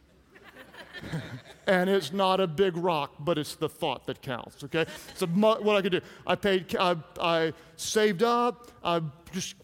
And 1.67 1.89
it's 1.89 2.11
not 2.11 2.39
a 2.39 2.47
big 2.47 2.75
rock, 2.77 3.13
but 3.19 3.37
it's 3.37 3.55
the 3.55 3.69
thought 3.69 4.05
that 4.07 4.21
counts. 4.21 4.63
Okay, 4.63 4.85
so 5.15 5.27
what 5.27 5.75
I 5.75 5.81
could 5.81 5.93
do, 5.93 6.01
I 6.25 6.35
paid, 6.35 6.75
I, 6.75 6.95
I 7.19 7.53
saved 7.75 8.23
up, 8.23 8.71
I 8.83 9.01
just 9.31 9.55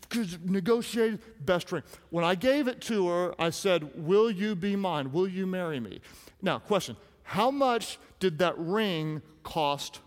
negotiated 0.45 1.21
best 1.45 1.71
ring. 1.71 1.84
When 2.10 2.23
I 2.23 2.36
gave 2.36 2.67
it 2.67 2.82
to 2.82 3.08
her, 3.08 3.36
I 3.39 3.49
said, 3.49 3.89
"Will 3.95 4.32
you 4.32 4.56
be 4.56 4.75
mine? 4.75 5.12
Will 5.12 5.28
you 5.28 5.45
marry 5.45 5.80
me?" 5.80 6.02
Now, 6.41 6.60
question: 6.60 6.95
How 7.23 7.52
much 7.52 7.99
did 8.19 8.39
that 8.39 8.56
ring 8.58 9.21
cost 9.43 9.99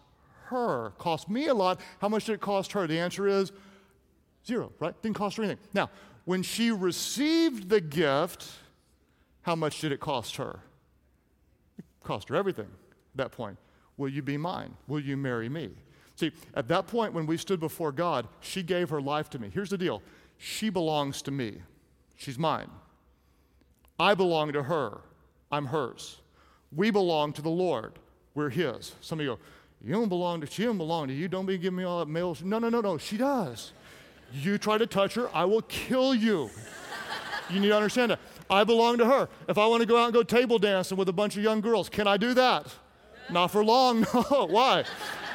her? 0.47 0.91
Cost 0.99 1.29
me 1.29 1.47
a 1.49 1.55
lot. 1.55 1.81
How 2.01 2.09
much 2.09 2.27
did 2.27 2.35
it 2.35 2.41
cost 2.41 2.73
her? 2.73 2.87
The 2.87 2.99
answer 2.99 3.27
is 3.27 3.53
zero. 4.47 4.73
Right? 4.79 5.01
Didn't 5.03 5.17
cost 5.17 5.37
her 5.37 5.43
anything. 5.43 5.65
Now, 5.73 5.91
when 6.25 6.43
she 6.43 6.71
received 6.71 7.69
the 7.69 7.81
gift, 7.81 8.49
how 9.43 9.57
much 9.57 9.81
did 9.81 9.93
it 9.93 10.01
cost 10.01 10.37
her? 10.37 10.61
Cost 12.03 12.29
her 12.29 12.37
everything 12.37 12.67
at 12.67 13.17
that 13.17 13.33
point. 13.33 13.59
Will 13.97 14.09
you 14.09 14.23
be 14.23 14.37
mine? 14.37 14.75
Will 14.89 15.01
you 15.01 15.17
marry 15.17 15.49
me? 15.49 15.71
See, 16.17 16.33
at 16.55 16.69
that 16.69 16.87
point 16.87 17.13
when 17.13 17.27
we 17.27 17.37
stood 17.37 17.61
before 17.61 17.93
God, 17.93 18.29
she 18.41 18.63
gave 18.63 18.91
her 18.91 19.01
life 19.01 19.31
to 19.31 19.39
me. 19.39 19.51
Here's 19.53 19.71
the 19.71 19.79
deal 19.79 20.03
she 20.39 20.71
belongs 20.71 21.23
to 21.23 21.31
me, 21.31 21.59
she's 22.17 22.39
mine. 22.39 22.71
I 23.99 24.15
belong 24.15 24.53
to 24.53 24.65
her, 24.65 25.01
I'm 25.51 25.67
hers. 25.67 26.19
We 26.75 26.91
belong 26.91 27.33
to 27.35 27.43
the 27.43 27.51
Lord, 27.51 27.99
we're 28.35 28.51
His. 28.51 28.95
Some 29.01 29.21
of 29.21 29.25
you 29.25 29.33
go, 29.33 29.39
You 29.85 29.93
don't 29.93 30.09
belong 30.09 30.41
to, 30.41 30.47
she 30.47 30.65
don't 30.65 30.79
belong 30.79 31.09
to 31.09 31.15
you. 31.15 31.29
Don't 31.29 31.47
be 31.47 31.59
giving 31.59 31.77
me 31.77 31.85
all 31.85 32.01
that 32.01 32.09
male. 32.09 32.37
No, 32.43 32.59
no, 32.59 32.69
no, 32.69 32.81
no, 32.81 32.99
she 32.99 33.17
does. 33.17 33.73
You 34.33 34.57
try 34.59 34.79
to 34.79 34.87
touch 34.87 35.15
her, 35.15 35.31
I 35.35 35.45
will 35.45 35.63
kill 35.63 36.15
you. 36.15 36.51
You 37.51 37.61
need 37.61 37.69
to 37.69 37.77
understand 37.77 38.13
that. 38.13 38.21
I 38.53 38.65
belong 38.65 38.99
to 38.99 39.07
her. 39.07 39.29
If 39.49 39.57
I 39.57 39.67
want 39.67 39.81
to 39.81 39.87
go 39.87 39.97
out 39.97 40.05
and 40.05 40.15
go 40.15 40.23
table 40.23 40.59
dancing 40.59 40.99
with 40.99 41.09
a 41.09 41.13
bunch 41.13 41.37
of 41.37 41.43
young 41.43 41.61
girls, 41.61 41.89
can 41.89 42.07
I 42.07 42.19
do 42.19 42.35
that? 42.35 42.67
Not 43.31 43.49
for 43.49 43.65
long, 43.65 44.01
no. 44.15 44.47
Why? 44.51 44.85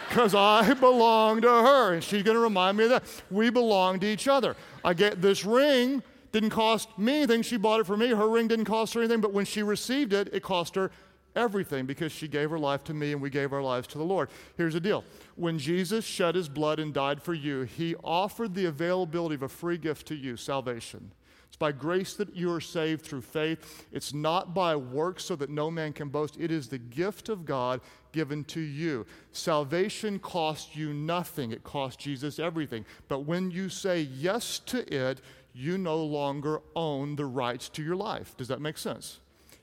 Because 0.07 0.35
I 0.35 0.73
belong 0.75 1.41
to 1.41 1.49
her, 1.49 1.93
and 1.93 2.03
she's 2.03 2.23
going 2.23 2.35
to 2.35 2.41
remind 2.41 2.77
me 2.77 2.83
of 2.85 2.91
that. 2.91 3.03
We 3.31 3.49
belong 3.49 3.99
to 4.01 4.07
each 4.07 4.27
other. 4.27 4.55
I 4.85 4.93
get 4.93 5.21
this 5.21 5.43
ring, 5.43 6.03
didn't 6.31 6.51
cost 6.51 6.97
me 6.97 7.17
anything. 7.17 7.41
She 7.41 7.57
bought 7.57 7.79
it 7.79 7.87
for 7.87 7.97
me. 7.97 8.09
Her 8.09 8.29
ring 8.29 8.47
didn't 8.47 8.65
cost 8.65 8.93
her 8.93 9.01
anything, 9.01 9.21
but 9.21 9.33
when 9.33 9.45
she 9.45 9.63
received 9.63 10.13
it, 10.13 10.29
it 10.31 10.43
cost 10.43 10.75
her 10.75 10.91
everything 11.35 11.85
because 11.85 12.11
she 12.11 12.27
gave 12.27 12.49
her 12.49 12.59
life 12.59 12.83
to 12.83 12.93
me 12.93 13.11
and 13.13 13.21
we 13.21 13.29
gave 13.29 13.53
our 13.53 13.61
lives 13.61 13.87
to 13.87 13.97
the 13.97 14.03
Lord. 14.03 14.29
Here's 14.57 14.73
the 14.73 14.79
deal 14.79 15.03
when 15.35 15.59
Jesus 15.59 16.03
shed 16.05 16.35
his 16.35 16.49
blood 16.49 16.79
and 16.79 16.93
died 16.93 17.21
for 17.21 17.33
you, 17.33 17.61
he 17.61 17.95
offered 18.03 18.55
the 18.55 18.65
availability 18.65 19.35
of 19.35 19.43
a 19.43 19.49
free 19.49 19.77
gift 19.77 20.07
to 20.07 20.15
you 20.15 20.35
salvation. 20.35 21.11
It's 21.47 21.55
by 21.55 21.71
grace 21.71 22.13
that 22.15 22.35
you 22.35 22.53
are 22.53 22.61
saved 22.61 23.03
through 23.03 23.21
faith. 23.21 23.85
It's 23.91 24.13
not 24.13 24.53
by 24.53 24.75
works 24.75 25.25
so 25.25 25.35
that 25.37 25.49
no 25.49 25.71
man 25.71 25.93
can 25.93 26.09
boast. 26.09 26.37
It 26.39 26.51
is 26.51 26.67
the 26.67 26.77
gift 26.77 27.29
of 27.29 27.45
God 27.45 27.81
given 28.11 28.43
to 28.45 28.59
you. 28.59 29.05
Salvation 29.31 30.19
costs 30.19 30.75
you 30.75 30.93
nothing, 30.93 31.51
it 31.51 31.63
costs 31.63 32.03
Jesus 32.03 32.37
everything. 32.37 32.85
But 33.07 33.25
when 33.25 33.49
you 33.49 33.69
say 33.69 34.01
yes 34.01 34.59
to 34.67 34.93
it, 34.93 35.21
you 35.53 35.77
no 35.77 35.97
longer 36.03 36.61
own 36.75 37.15
the 37.15 37.25
rights 37.25 37.69
to 37.69 37.83
your 37.83 37.95
life. 37.95 38.37
Does 38.37 38.49
that 38.49 38.61
make 38.61 38.77
sense? 38.77 39.19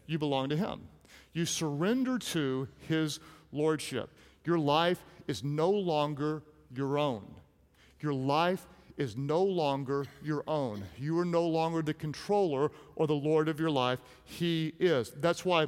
You 0.06 0.18
belong 0.18 0.48
to 0.48 0.56
Him. 0.56 0.80
You 1.32 1.46
surrender 1.46 2.18
to 2.18 2.66
His 2.88 3.20
lordship. 3.52 4.10
Your 4.44 4.58
life 4.58 5.04
is 5.28 5.44
no 5.44 5.70
longer 5.70 6.42
your 6.74 6.98
own. 6.98 7.22
Your 8.00 8.12
life 8.12 8.66
is 8.96 9.16
no 9.16 9.42
longer 9.42 10.06
your 10.22 10.44
own. 10.46 10.84
You 10.98 11.18
are 11.18 11.24
no 11.24 11.46
longer 11.46 11.82
the 11.82 11.94
controller 11.94 12.70
or 12.96 13.06
the 13.06 13.14
Lord 13.14 13.48
of 13.48 13.58
your 13.58 13.70
life. 13.70 13.98
He 14.24 14.72
is. 14.78 15.10
That's 15.10 15.44
why 15.44 15.66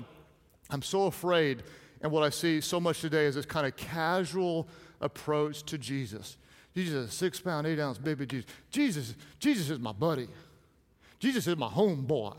I'm 0.70 0.82
so 0.82 1.06
afraid, 1.06 1.62
and 2.00 2.12
what 2.12 2.22
I 2.22 2.30
see 2.30 2.60
so 2.60 2.80
much 2.80 3.00
today 3.00 3.26
is 3.26 3.34
this 3.34 3.46
kind 3.46 3.66
of 3.66 3.76
casual 3.76 4.68
approach 5.00 5.62
to 5.64 5.78
Jesus. 5.78 6.36
Jesus 6.74 6.94
is 6.94 7.08
a 7.08 7.12
six 7.12 7.40
pound, 7.40 7.66
eight 7.66 7.80
ounce 7.80 7.98
baby 7.98 8.26
Jesus. 8.26 8.50
Jesus, 8.70 9.14
Jesus 9.38 9.70
is 9.70 9.78
my 9.78 9.92
buddy. 9.92 10.28
Jesus 11.18 11.46
is 11.46 11.56
my 11.56 11.68
homeboy. 11.68 12.36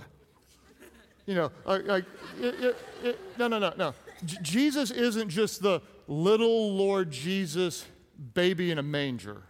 You 1.25 1.35
know, 1.35 1.51
like, 1.65 2.05
no, 3.37 3.47
no, 3.47 3.59
no, 3.59 3.73
no. 3.77 3.93
J- 4.23 4.37
Jesus 4.41 4.91
isn't 4.91 5.29
just 5.29 5.61
the 5.61 5.81
little 6.07 6.73
Lord 6.75 7.11
Jesus 7.11 7.85
baby 8.33 8.71
in 8.71 8.77
a 8.77 8.83
manger. 8.83 9.43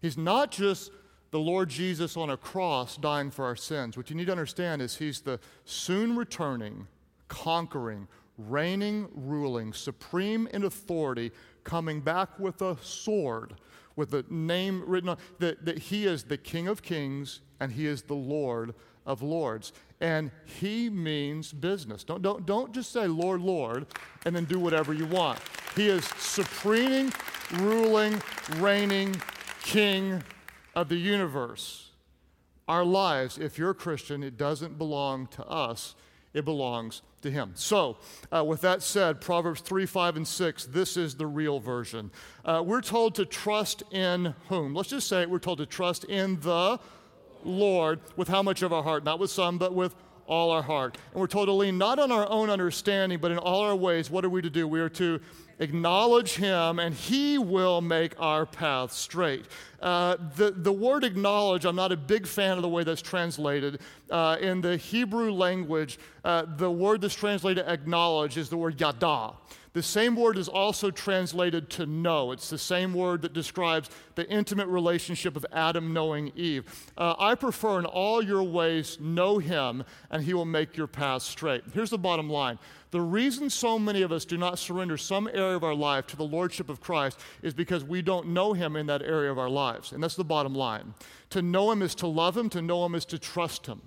He's 0.00 0.16
not 0.16 0.50
just 0.50 0.90
the 1.30 1.38
Lord 1.38 1.68
Jesus 1.68 2.16
on 2.16 2.30
a 2.30 2.36
cross 2.36 2.96
dying 2.96 3.30
for 3.30 3.44
our 3.44 3.56
sins. 3.56 3.96
What 3.96 4.10
you 4.10 4.16
need 4.16 4.26
to 4.26 4.32
understand 4.32 4.82
is 4.82 4.96
He's 4.96 5.20
the 5.20 5.38
soon 5.64 6.16
returning, 6.16 6.88
conquering, 7.28 8.08
reigning, 8.36 9.08
ruling, 9.14 9.72
supreme 9.72 10.48
in 10.48 10.64
authority, 10.64 11.30
coming 11.62 12.00
back 12.00 12.38
with 12.38 12.62
a 12.62 12.76
sword, 12.82 13.54
with 13.96 14.10
the 14.10 14.24
name 14.28 14.82
written 14.86 15.10
on 15.10 15.18
that, 15.38 15.64
that 15.64 15.78
He 15.78 16.06
is 16.06 16.24
the 16.24 16.38
King 16.38 16.66
of 16.68 16.82
kings 16.82 17.40
and 17.60 17.70
He 17.70 17.86
is 17.86 18.02
the 18.02 18.14
Lord 18.14 18.74
of 19.06 19.22
lords. 19.22 19.72
And 20.00 20.30
He 20.44 20.88
means 20.88 21.52
business. 21.52 22.02
Don't, 22.02 22.22
don't, 22.22 22.46
don't 22.46 22.72
just 22.72 22.92
say, 22.92 23.06
Lord, 23.06 23.40
Lord, 23.40 23.86
and 24.24 24.34
then 24.34 24.46
do 24.46 24.58
whatever 24.58 24.94
you 24.94 25.06
want. 25.06 25.38
He 25.76 25.88
is 25.88 26.04
supreme, 26.18 27.12
ruling, 27.52 28.20
reigning, 28.56 29.14
King 29.62 30.22
of 30.74 30.88
the 30.88 30.96
universe. 30.96 31.90
Our 32.68 32.84
lives, 32.84 33.38
if 33.38 33.58
you're 33.58 33.70
a 33.70 33.74
Christian, 33.74 34.22
it 34.22 34.36
doesn't 34.36 34.78
belong 34.78 35.26
to 35.28 35.44
us, 35.46 35.94
it 36.32 36.44
belongs 36.44 37.02
to 37.22 37.30
Him. 37.30 37.52
So, 37.54 37.96
uh, 38.32 38.44
with 38.44 38.60
that 38.60 38.82
said, 38.82 39.20
Proverbs 39.20 39.60
3, 39.60 39.86
5, 39.86 40.16
and 40.16 40.28
6, 40.28 40.66
this 40.66 40.96
is 40.96 41.16
the 41.16 41.26
real 41.26 41.58
version. 41.58 42.10
Uh, 42.44 42.62
we're 42.64 42.80
told 42.80 43.16
to 43.16 43.24
trust 43.24 43.82
in 43.90 44.34
whom? 44.48 44.74
Let's 44.74 44.90
just 44.90 45.08
say 45.08 45.26
we're 45.26 45.40
told 45.40 45.58
to 45.58 45.66
trust 45.66 46.04
in 46.04 46.38
the 46.40 46.78
Lord 47.44 48.00
with 48.16 48.28
how 48.28 48.42
much 48.42 48.62
of 48.62 48.72
our 48.72 48.82
heart? 48.82 49.04
Not 49.04 49.18
with 49.18 49.30
some, 49.30 49.58
but 49.58 49.74
with 49.74 49.94
all 50.30 50.52
our 50.52 50.62
heart. 50.62 50.96
And 51.12 51.20
we're 51.20 51.26
told 51.26 51.48
to 51.48 51.52
lean 51.52 51.76
not 51.76 51.98
on 51.98 52.12
our 52.12 52.26
own 52.30 52.48
understanding, 52.48 53.18
but 53.18 53.32
in 53.32 53.38
all 53.38 53.60
our 53.62 53.76
ways, 53.76 54.08
what 54.10 54.24
are 54.24 54.30
we 54.30 54.40
to 54.40 54.48
do? 54.48 54.66
We 54.66 54.80
are 54.80 54.88
to 54.90 55.20
acknowledge 55.58 56.36
him, 56.36 56.78
and 56.78 56.94
he 56.94 57.36
will 57.36 57.80
make 57.80 58.14
our 58.18 58.46
path 58.46 58.92
straight. 58.92 59.44
Uh, 59.82 60.16
the, 60.36 60.52
the 60.52 60.72
word 60.72 61.04
acknowledge, 61.04 61.66
I'm 61.66 61.76
not 61.76 61.92
a 61.92 61.96
big 61.96 62.26
fan 62.26 62.56
of 62.56 62.62
the 62.62 62.68
way 62.68 62.84
that's 62.84 63.02
translated. 63.02 63.80
Uh, 64.08 64.36
in 64.40 64.60
the 64.60 64.76
Hebrew 64.76 65.32
language, 65.32 65.98
uh, 66.24 66.44
the 66.56 66.70
word 66.70 67.00
that's 67.00 67.14
translated 67.14 67.66
acknowledge 67.66 68.38
is 68.38 68.48
the 68.48 68.56
word 68.56 68.80
yada. 68.80 69.32
The 69.72 69.82
same 69.82 70.16
word 70.16 70.36
is 70.36 70.48
also 70.48 70.90
translated 70.90 71.70
to 71.70 71.86
know. 71.86 72.32
It's 72.32 72.50
the 72.50 72.58
same 72.58 72.92
word 72.92 73.22
that 73.22 73.32
describes 73.32 73.88
the 74.16 74.28
intimate 74.28 74.66
relationship 74.66 75.36
of 75.36 75.46
Adam 75.52 75.92
knowing 75.92 76.32
Eve. 76.34 76.90
Uh, 76.98 77.14
I 77.18 77.36
prefer 77.36 77.78
in 77.78 77.84
all 77.84 78.22
your 78.22 78.42
ways, 78.42 78.98
know 79.00 79.38
him, 79.38 79.84
and 80.10 80.24
he 80.24 80.34
will 80.34 80.44
make 80.44 80.76
your 80.76 80.88
path 80.88 81.22
straight. 81.22 81.62
Here's 81.72 81.90
the 81.90 81.98
bottom 81.98 82.28
line 82.28 82.58
the 82.90 83.00
reason 83.00 83.48
so 83.50 83.78
many 83.78 84.02
of 84.02 84.10
us 84.10 84.24
do 84.24 84.36
not 84.36 84.58
surrender 84.58 84.96
some 84.96 85.28
area 85.28 85.54
of 85.54 85.62
our 85.62 85.74
life 85.74 86.08
to 86.08 86.16
the 86.16 86.24
Lordship 86.24 86.68
of 86.68 86.80
Christ 86.80 87.20
is 87.40 87.54
because 87.54 87.84
we 87.84 88.02
don't 88.02 88.28
know 88.28 88.52
Him 88.52 88.74
in 88.74 88.86
that 88.86 89.02
area 89.02 89.30
of 89.30 89.38
our 89.38 89.48
lives. 89.48 89.92
And 89.92 90.02
that's 90.02 90.16
the 90.16 90.24
bottom 90.24 90.54
line. 90.54 90.94
To 91.30 91.42
know 91.42 91.70
Him 91.70 91.82
is 91.82 91.94
to 91.96 92.08
love 92.08 92.36
Him, 92.36 92.48
to 92.50 92.60
know 92.60 92.84
Him 92.84 92.96
is 92.96 93.04
to 93.06 93.18
trust 93.18 93.66
Him. 93.66 93.80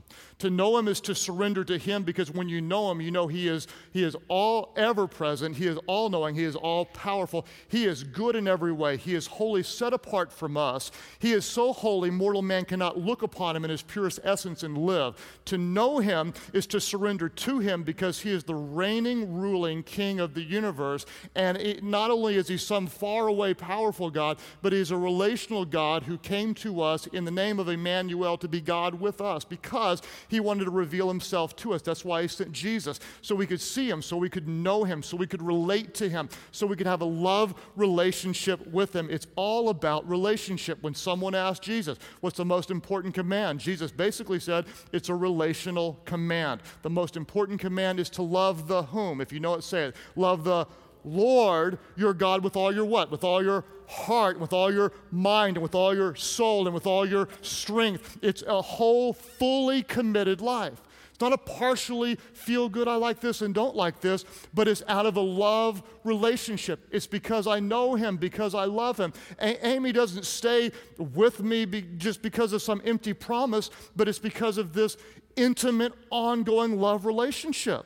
To 0.43 0.49
know 0.49 0.77
Him 0.77 0.89
is 0.89 0.99
to 0.99 1.15
surrender 1.15 1.63
to 1.63 1.77
Him 1.77 2.03
because 2.03 2.29
when 2.29 2.49
you 2.49 2.59
know 2.59 2.91
Him, 2.91 2.99
you 2.99 3.11
know 3.11 3.27
He 3.27 3.47
is, 3.47 3.65
he 3.93 4.03
is 4.03 4.13
all 4.27 4.73
ever 4.75 5.07
present, 5.07 5.55
He 5.55 5.67
is 5.67 5.77
all 5.87 6.09
knowing, 6.09 6.35
He 6.35 6.43
is 6.43 6.57
all 6.57 6.83
powerful, 6.83 7.45
He 7.69 7.85
is 7.85 8.03
good 8.03 8.35
in 8.35 8.45
every 8.45 8.73
way, 8.73 8.97
He 8.97 9.15
is 9.15 9.25
wholly 9.25 9.63
set 9.63 9.93
apart 9.93 10.33
from 10.33 10.57
us. 10.57 10.91
He 11.19 11.31
is 11.31 11.45
so 11.45 11.71
holy, 11.71 12.09
mortal 12.09 12.41
man 12.41 12.65
cannot 12.65 12.99
look 12.99 13.21
upon 13.21 13.55
Him 13.55 13.63
in 13.63 13.69
His 13.69 13.83
purest 13.83 14.19
essence 14.25 14.63
and 14.63 14.77
live. 14.77 15.15
To 15.45 15.57
know 15.57 15.99
Him 15.99 16.33
is 16.51 16.67
to 16.67 16.81
surrender 16.81 17.29
to 17.29 17.59
Him 17.59 17.83
because 17.83 18.19
He 18.19 18.29
is 18.29 18.43
the 18.43 18.55
reigning, 18.55 19.33
ruling 19.33 19.81
King 19.81 20.19
of 20.19 20.33
the 20.33 20.43
universe. 20.43 21.05
And 21.35 21.55
it, 21.55 21.85
not 21.85 22.11
only 22.11 22.35
is 22.35 22.49
He 22.49 22.57
some 22.57 22.87
faraway, 22.87 23.53
powerful 23.53 24.09
God, 24.09 24.39
but 24.61 24.73
He 24.73 24.79
is 24.79 24.91
a 24.91 24.97
relational 24.97 25.63
God 25.63 26.03
who 26.03 26.17
came 26.17 26.53
to 26.55 26.81
us 26.81 27.07
in 27.07 27.23
the 27.23 27.31
name 27.31 27.59
of 27.59 27.69
Emmanuel 27.69 28.37
to 28.39 28.49
be 28.49 28.59
God 28.59 28.95
with 28.99 29.21
us 29.21 29.45
because 29.45 30.01
he 30.33 30.39
wanted 30.39 30.65
to 30.65 30.71
reveal 30.71 31.07
himself 31.07 31.55
to 31.57 31.73
us. 31.73 31.81
That's 31.81 32.03
why 32.03 32.23
he 32.23 32.27
sent 32.27 32.51
Jesus, 32.51 32.99
so 33.21 33.35
we 33.35 33.47
could 33.47 33.61
see 33.61 33.89
him, 33.89 34.01
so 34.01 34.17
we 34.17 34.29
could 34.29 34.47
know 34.47 34.83
him, 34.83 35.03
so 35.03 35.15
we 35.15 35.27
could 35.27 35.41
relate 35.41 35.93
to 35.95 36.09
him, 36.09 36.29
so 36.51 36.65
we 36.67 36.75
could 36.75 36.87
have 36.87 37.01
a 37.01 37.05
love 37.05 37.53
relationship 37.75 38.65
with 38.67 38.95
him. 38.95 39.09
It's 39.09 39.27
all 39.35 39.69
about 39.69 40.07
relationship. 40.09 40.81
When 40.81 40.95
someone 40.95 41.35
asked 41.35 41.63
Jesus, 41.63 41.97
What's 42.21 42.37
the 42.37 42.45
most 42.45 42.71
important 42.71 43.13
command? 43.13 43.59
Jesus 43.59 43.91
basically 43.91 44.39
said, 44.39 44.65
It's 44.91 45.09
a 45.09 45.15
relational 45.15 45.99
command. 46.05 46.61
The 46.81 46.89
most 46.89 47.15
important 47.15 47.59
command 47.59 47.99
is 47.99 48.09
to 48.11 48.21
love 48.21 48.67
the 48.67 48.83
whom. 48.83 49.21
If 49.21 49.31
you 49.31 49.39
know 49.39 49.53
it, 49.55 49.63
say 49.63 49.85
it. 49.85 49.95
Love 50.15 50.43
the 50.43 50.67
Lord 51.03 51.79
your 51.95 52.13
God 52.13 52.43
with 52.43 52.55
all 52.55 52.73
your 52.73 52.85
what? 52.85 53.11
With 53.11 53.23
all 53.23 53.43
your 53.43 53.65
heart, 53.87 54.39
with 54.39 54.53
all 54.53 54.73
your 54.73 54.91
mind, 55.11 55.57
and 55.57 55.63
with 55.63 55.75
all 55.75 55.95
your 55.95 56.15
soul, 56.15 56.65
and 56.65 56.73
with 56.73 56.87
all 56.87 57.05
your 57.05 57.27
strength. 57.41 58.17
It's 58.21 58.41
a 58.43 58.61
whole, 58.61 59.13
fully 59.13 59.83
committed 59.83 60.41
life. 60.41 60.81
It's 61.11 61.21
not 61.21 61.31
a 61.31 61.37
partially 61.37 62.15
feel 62.33 62.69
good, 62.69 62.87
I 62.87 62.95
like 62.95 63.19
this 63.19 63.43
and 63.43 63.53
don't 63.53 63.75
like 63.75 64.01
this, 64.01 64.25
but 64.51 64.67
it's 64.67 64.81
out 64.87 65.05
of 65.05 65.15
a 65.15 65.21
love 65.21 65.83
relationship. 66.03 66.87
It's 66.89 67.05
because 67.05 67.45
I 67.45 67.59
know 67.59 67.93
him, 67.93 68.17
because 68.17 68.55
I 68.55 68.65
love 68.65 68.97
him. 68.99 69.13
A- 69.39 69.63
Amy 69.63 69.91
doesn't 69.91 70.25
stay 70.25 70.71
with 70.97 71.39
me 71.41 71.65
be- 71.65 71.85
just 71.97 72.23
because 72.23 72.51
of 72.51 72.63
some 72.63 72.81
empty 72.83 73.13
promise, 73.13 73.69
but 73.95 74.07
it's 74.07 74.17
because 74.17 74.57
of 74.57 74.73
this 74.73 74.97
intimate, 75.35 75.93
ongoing 76.09 76.79
love 76.79 77.05
relationship. 77.05 77.85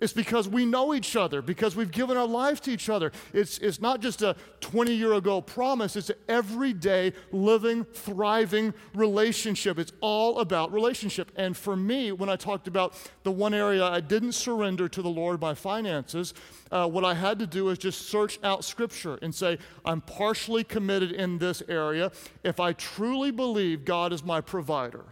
It's 0.00 0.12
because 0.12 0.48
we 0.48 0.66
know 0.66 0.92
each 0.94 1.16
other, 1.16 1.40
because 1.40 1.74
we've 1.74 1.90
given 1.90 2.16
our 2.16 2.26
life 2.26 2.60
to 2.62 2.70
each 2.70 2.88
other. 2.88 3.12
It's, 3.32 3.58
it's 3.58 3.80
not 3.80 4.00
just 4.00 4.22
a 4.22 4.36
20 4.60 4.92
year 4.92 5.14
ago 5.14 5.40
promise, 5.40 5.96
it's 5.96 6.10
an 6.10 6.16
everyday, 6.28 7.12
living, 7.32 7.84
thriving 7.84 8.74
relationship. 8.94 9.78
It's 9.78 9.92
all 10.00 10.40
about 10.40 10.72
relationship. 10.72 11.32
And 11.36 11.56
for 11.56 11.76
me, 11.76 12.12
when 12.12 12.28
I 12.28 12.36
talked 12.36 12.68
about 12.68 12.94
the 13.22 13.30
one 13.32 13.54
area 13.54 13.84
I 13.84 14.00
didn't 14.00 14.32
surrender 14.32 14.88
to 14.88 15.02
the 15.02 15.08
Lord, 15.08 15.40
my 15.40 15.54
finances, 15.54 16.34
uh, 16.70 16.86
what 16.88 17.04
I 17.04 17.14
had 17.14 17.38
to 17.38 17.46
do 17.46 17.70
is 17.70 17.78
just 17.78 18.08
search 18.08 18.38
out 18.42 18.64
Scripture 18.64 19.18
and 19.22 19.34
say, 19.34 19.58
I'm 19.84 20.00
partially 20.02 20.64
committed 20.64 21.12
in 21.12 21.38
this 21.38 21.62
area. 21.68 22.12
If 22.42 22.60
I 22.60 22.74
truly 22.74 23.30
believe 23.30 23.84
God 23.84 24.12
is 24.12 24.22
my 24.22 24.40
provider, 24.40 25.04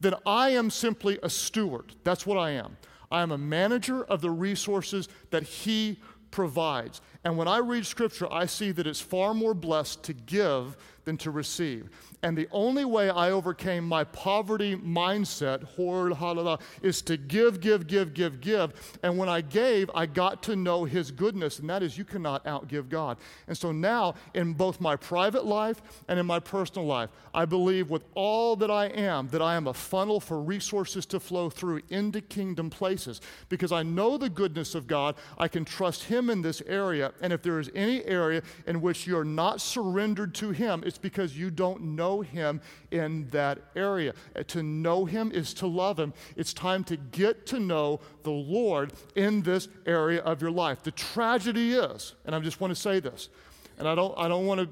then 0.00 0.14
I 0.24 0.50
am 0.50 0.70
simply 0.70 1.18
a 1.22 1.30
steward. 1.30 1.94
That's 2.04 2.26
what 2.26 2.38
I 2.38 2.50
am. 2.50 2.76
I 3.14 3.22
am 3.22 3.30
a 3.30 3.38
manager 3.38 4.02
of 4.02 4.20
the 4.20 4.30
resources 4.30 5.08
that 5.30 5.44
He 5.44 6.00
provides. 6.32 7.00
And 7.22 7.36
when 7.36 7.46
I 7.46 7.58
read 7.58 7.86
Scripture, 7.86 8.26
I 8.30 8.46
see 8.46 8.72
that 8.72 8.88
it's 8.88 9.00
far 9.00 9.34
more 9.34 9.54
blessed 9.54 10.02
to 10.02 10.12
give 10.12 10.76
than 11.04 11.16
to 11.18 11.30
receive. 11.30 11.88
And 12.22 12.36
the 12.36 12.48
only 12.52 12.84
way 12.84 13.10
I 13.10 13.30
overcame 13.30 13.86
my 13.86 14.04
poverty 14.04 14.76
mindset, 14.76 15.62
hoard, 15.64 16.12
halala, 16.12 16.60
is 16.82 17.02
to 17.02 17.16
give, 17.16 17.60
give, 17.60 17.86
give, 17.86 18.14
give, 18.14 18.40
give. 18.40 18.98
And 19.02 19.18
when 19.18 19.28
I 19.28 19.42
gave, 19.42 19.90
I 19.94 20.06
got 20.06 20.42
to 20.44 20.56
know 20.56 20.84
His 20.84 21.10
goodness, 21.10 21.58
and 21.58 21.68
that 21.68 21.82
is 21.82 21.98
you 21.98 22.04
cannot 22.04 22.44
outgive 22.44 22.88
God. 22.88 23.18
And 23.46 23.56
so 23.56 23.72
now, 23.72 24.14
in 24.34 24.54
both 24.54 24.80
my 24.80 24.96
private 24.96 25.44
life 25.44 25.82
and 26.08 26.18
in 26.18 26.26
my 26.26 26.40
personal 26.40 26.86
life, 26.86 27.10
I 27.34 27.44
believe 27.44 27.90
with 27.90 28.04
all 28.14 28.56
that 28.56 28.70
I 28.70 28.86
am 28.86 29.28
that 29.28 29.42
I 29.42 29.56
am 29.56 29.66
a 29.66 29.74
funnel 29.74 30.20
for 30.20 30.40
resources 30.40 31.04
to 31.06 31.20
flow 31.20 31.50
through 31.50 31.82
into 31.90 32.20
kingdom 32.20 32.70
places 32.70 33.20
because 33.48 33.72
I 33.72 33.82
know 33.82 34.16
the 34.16 34.30
goodness 34.30 34.74
of 34.74 34.86
God. 34.86 35.16
I 35.36 35.48
can 35.48 35.64
trust 35.64 36.04
Him 36.04 36.30
in 36.30 36.42
this 36.42 36.62
area. 36.66 37.12
And 37.20 37.32
if 37.32 37.42
there 37.42 37.60
is 37.60 37.70
any 37.74 38.04
area 38.04 38.42
in 38.66 38.80
which 38.80 39.06
you're 39.06 39.24
not 39.24 39.60
surrendered 39.60 40.34
to 40.36 40.50
Him, 40.50 40.82
it's 40.94 40.98
because 41.00 41.36
you 41.36 41.50
don't 41.50 41.82
know 41.82 42.20
Him 42.20 42.60
in 42.92 43.28
that 43.30 43.58
area. 43.74 44.14
Uh, 44.36 44.44
To 44.44 44.62
know 44.62 45.04
Him 45.04 45.32
is 45.32 45.52
to 45.54 45.66
love 45.66 45.98
Him. 45.98 46.14
It's 46.36 46.54
time 46.54 46.84
to 46.84 46.96
get 46.96 47.46
to 47.46 47.58
know 47.58 47.98
the 48.22 48.30
Lord 48.30 48.92
in 49.16 49.42
this 49.42 49.66
area 49.86 50.20
of 50.20 50.40
your 50.40 50.52
life. 50.52 50.84
The 50.84 50.92
tragedy 50.92 51.72
is, 51.72 52.14
and 52.24 52.32
I 52.32 52.38
just 52.38 52.60
want 52.60 52.70
to 52.70 52.80
say 52.80 53.00
this, 53.00 53.28
and 53.76 53.88
I 53.88 53.96
don't, 53.96 54.16
I 54.16 54.28
don't 54.28 54.46
want 54.46 54.60
to 54.60 54.68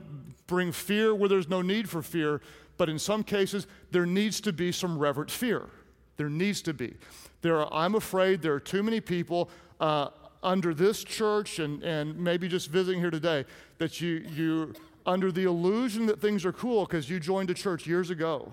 bring 0.46 0.70
fear 0.70 1.12
where 1.12 1.28
there's 1.28 1.48
no 1.48 1.60
need 1.60 1.88
for 1.88 2.02
fear, 2.02 2.40
but 2.76 2.88
in 2.88 3.00
some 3.00 3.24
cases, 3.24 3.66
there 3.90 4.06
needs 4.06 4.40
to 4.42 4.52
be 4.52 4.70
some 4.70 4.96
reverent 4.96 5.30
fear. 5.30 5.70
There 6.18 6.30
needs 6.30 6.62
to 6.62 6.72
be. 6.72 6.94
There 7.40 7.56
are, 7.56 7.68
I'm 7.72 7.96
afraid 7.96 8.42
there 8.42 8.54
are 8.54 8.60
too 8.60 8.84
many 8.84 9.00
people 9.00 9.50
uh, 9.80 10.10
under 10.40 10.72
this 10.72 11.02
church 11.02 11.58
and, 11.58 11.82
and 11.82 12.16
maybe 12.16 12.46
just 12.46 12.70
visiting 12.70 13.00
here 13.00 13.10
today 13.10 13.44
that 13.78 14.00
you, 14.00 14.24
you 14.36 14.74
under 15.06 15.32
the 15.32 15.44
illusion 15.44 16.06
that 16.06 16.20
things 16.20 16.44
are 16.44 16.52
cool 16.52 16.84
because 16.84 17.08
you 17.10 17.18
joined 17.20 17.50
a 17.50 17.54
church 17.54 17.86
years 17.86 18.10
ago 18.10 18.52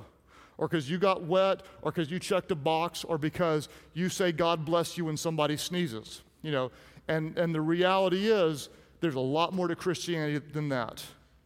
or 0.58 0.68
because 0.68 0.90
you 0.90 0.98
got 0.98 1.24
wet 1.24 1.64
or 1.82 1.92
because 1.92 2.12
you 2.12 2.20
checked 2.20 2.52
a 2.52 2.56
box 2.56 3.04
or 3.04 3.18
because 3.18 3.70
you 3.94 4.10
say 4.10 4.32
God 4.32 4.66
bless 4.66 4.98
you 4.98 5.06
when 5.06 5.18
somebody 5.18 5.56
sneezes, 5.58 6.22
you 6.42 6.52
know. 6.52 6.72
And, 7.08 7.38
and 7.38 7.56
the 7.56 7.62
reality 7.62 8.28
is 8.28 8.70
there's 9.00 9.16
a 9.16 9.20
lot 9.20 9.54
more 9.54 9.68
to 9.68 9.76
Christianity 9.76 10.46
than 10.54 10.70
that. 10.70 11.04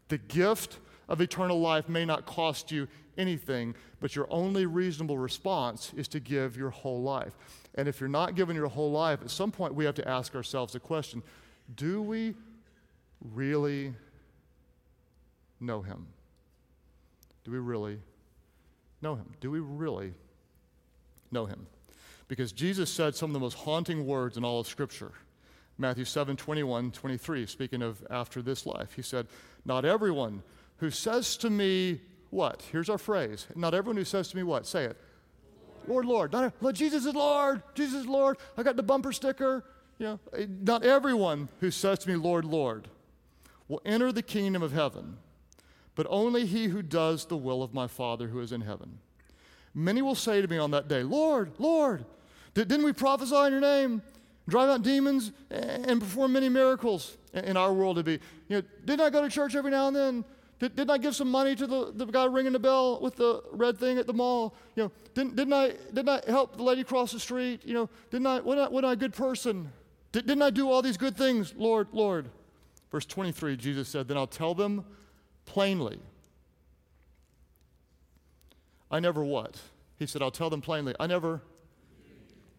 The 0.08 0.18
gift 0.18 0.80
of 1.08 1.22
eternal 1.22 1.60
life 1.60 1.88
may 1.88 2.06
not 2.06 2.26
cost 2.26 2.72
you 2.72 2.88
anything, 3.18 3.76
but 4.00 4.16
your 4.16 4.28
only 4.30 4.66
reasonable 4.66 5.18
response 5.18 5.94
is 5.96 6.08
to 6.10 6.20
give 6.20 6.58
your 6.58 6.72
whole 6.72 7.02
life. 7.02 7.34
And 7.76 7.88
if 7.88 8.00
you're 8.00 8.10
not 8.10 8.36
giving 8.36 8.56
your 8.56 8.68
whole 8.68 8.92
life, 8.92 9.22
at 9.22 9.30
some 9.30 9.52
point 9.52 9.76
we 9.76 9.86
have 9.86 9.96
to 9.96 10.08
ask 10.08 10.36
ourselves 10.36 10.74
the 10.74 10.80
question 10.80 11.24
do 11.76 12.02
we 12.02 12.36
really 13.34 13.94
know 15.64 15.82
him? 15.82 16.08
Do 17.44 17.52
we 17.52 17.60
really 17.60 18.00
know 19.02 19.16
him? 19.16 19.34
Do 19.42 19.52
we 19.52 19.60
really 19.60 20.14
know 21.32 21.46
him? 21.46 21.68
Because 22.28 22.52
Jesus 22.52 22.90
said 22.90 23.16
some 23.16 23.30
of 23.30 23.34
the 23.34 23.40
most 23.40 23.56
haunting 23.56 24.06
words 24.06 24.38
in 24.38 24.46
all 24.46 24.60
of 24.60 24.68
Scripture. 24.68 25.12
Matthew 25.78 26.06
7 26.06 26.36
21, 26.36 26.92
23, 26.92 27.46
speaking 27.46 27.82
of 27.82 28.06
after 28.10 28.42
this 28.42 28.66
life, 28.66 28.94
he 28.94 29.02
said, 29.02 29.28
Not 29.66 29.86
everyone 29.86 30.44
who 30.78 30.90
says 30.90 31.36
to 31.38 31.50
me, 31.50 32.02
what? 32.30 32.64
Here's 32.72 32.90
our 32.90 32.98
phrase. 32.98 33.48
Not 33.56 33.74
everyone 33.74 33.98
who 33.98 34.06
says 34.06 34.30
to 34.30 34.38
me, 34.38 34.44
what? 34.44 34.66
Say 34.66 34.86
it. 34.86 34.98
Lord, 35.88 36.06
Lord. 36.06 36.32
Not, 36.32 36.54
Lord, 36.62 36.76
Jesus 36.76 37.06
is 37.06 37.14
Lord. 37.14 37.62
Jesus 37.76 38.02
is 38.02 38.08
Lord. 38.08 38.38
I 38.58 38.64
got 38.64 38.76
the 38.76 38.84
bumper 38.84 39.12
sticker. 39.12 39.64
You 40.00 40.06
know, 40.06 40.20
eh, 40.36 40.46
not 40.50 40.84
everyone 40.84 41.50
who 41.60 41.72
says 41.72 42.00
to 42.00 42.10
me, 42.10 42.16
Lord, 42.16 42.46
Lord, 42.46 42.88
will 43.68 43.82
enter 43.86 44.12
the 44.12 44.22
kingdom 44.22 44.62
of 44.64 44.72
heaven, 44.72 45.18
but 45.96 46.08
only 46.10 46.46
he 46.46 46.68
who 46.68 46.82
does 46.82 47.26
the 47.26 47.38
will 47.38 47.64
of 47.64 47.74
my 47.74 47.88
Father 47.88 48.28
who 48.28 48.40
is 48.40 48.52
in 48.52 48.62
heaven. 48.62 49.00
Many 49.74 50.02
will 50.02 50.16
say 50.16 50.42
to 50.42 50.48
me 50.48 50.58
on 50.58 50.72
that 50.72 50.88
day, 50.88 51.04
Lord, 51.04 51.52
Lord, 51.58 52.06
did, 52.54 52.68
didn't 52.68 52.86
we 52.86 52.94
prophesy 52.94 53.36
in 53.36 53.52
your 53.52 53.62
name, 53.62 54.02
drive 54.48 54.70
out 54.70 54.84
demons, 54.84 55.32
and 55.50 56.00
perform 56.00 56.34
many 56.34 56.50
miracles? 56.50 57.18
In 57.34 57.58
our 57.58 57.74
world, 57.74 57.96
to 57.96 58.04
be, 58.04 58.20
you 58.48 58.58
know, 58.58 58.62
didn't 58.86 59.02
I 59.02 59.10
go 59.10 59.24
to 59.24 59.30
church 59.30 59.56
every 59.56 59.72
now 59.72 59.88
and 59.88 59.96
then? 59.96 60.26
Did, 60.60 60.76
didn't 60.76 60.92
I 60.92 61.00
give 61.00 61.16
some 61.16 61.32
money 61.32 61.56
to 61.56 61.66
the, 61.66 61.92
the 61.94 62.06
guy 62.06 62.26
ringing 62.26 62.54
the 62.54 62.60
bell 62.60 63.02
with 63.02 63.16
the 63.16 63.44
red 63.52 63.78
thing 63.80 63.98
at 63.98 64.06
the 64.06 64.14
mall? 64.14 64.56
You 64.76 64.84
know, 64.84 64.92
didn't, 65.16 65.36
didn't, 65.36 65.54
I, 65.54 65.70
didn't 65.94 66.10
I 66.10 66.22
help 66.28 66.58
the 66.58 66.64
lady 66.64 66.84
cross 66.84 67.12
the 67.12 67.20
street? 67.20 67.62
You 67.66 67.74
know, 67.74 67.90
didn't 68.12 68.28
I, 68.28 68.40
wasn't 68.40 68.68
I, 68.68 68.70
wasn't 68.70 68.86
I 68.86 68.94
a 68.94 68.96
good 68.96 69.14
person? 69.14 69.72
Did, 70.12 70.28
didn't 70.28 70.44
I 70.44 70.52
do 70.52 70.70
all 70.70 70.84
these 70.84 70.96
good 70.96 71.18
things, 71.18 71.56
Lord, 71.58 71.88
Lord? 71.92 72.30
Verse 72.92 73.06
23, 73.06 73.58
Jesus 73.58 73.90
said, 73.90 74.08
Then 74.08 74.16
I'll 74.16 74.28
tell 74.28 74.54
them 74.54 74.86
plainly. 75.46 76.00
I 78.90 79.00
never 79.00 79.24
what? 79.24 79.60
He 79.98 80.06
said, 80.06 80.22
I'll 80.22 80.32
tell 80.32 80.50
them 80.50 80.62
plainly. 80.62 80.94
I 81.00 81.08
never, 81.08 81.42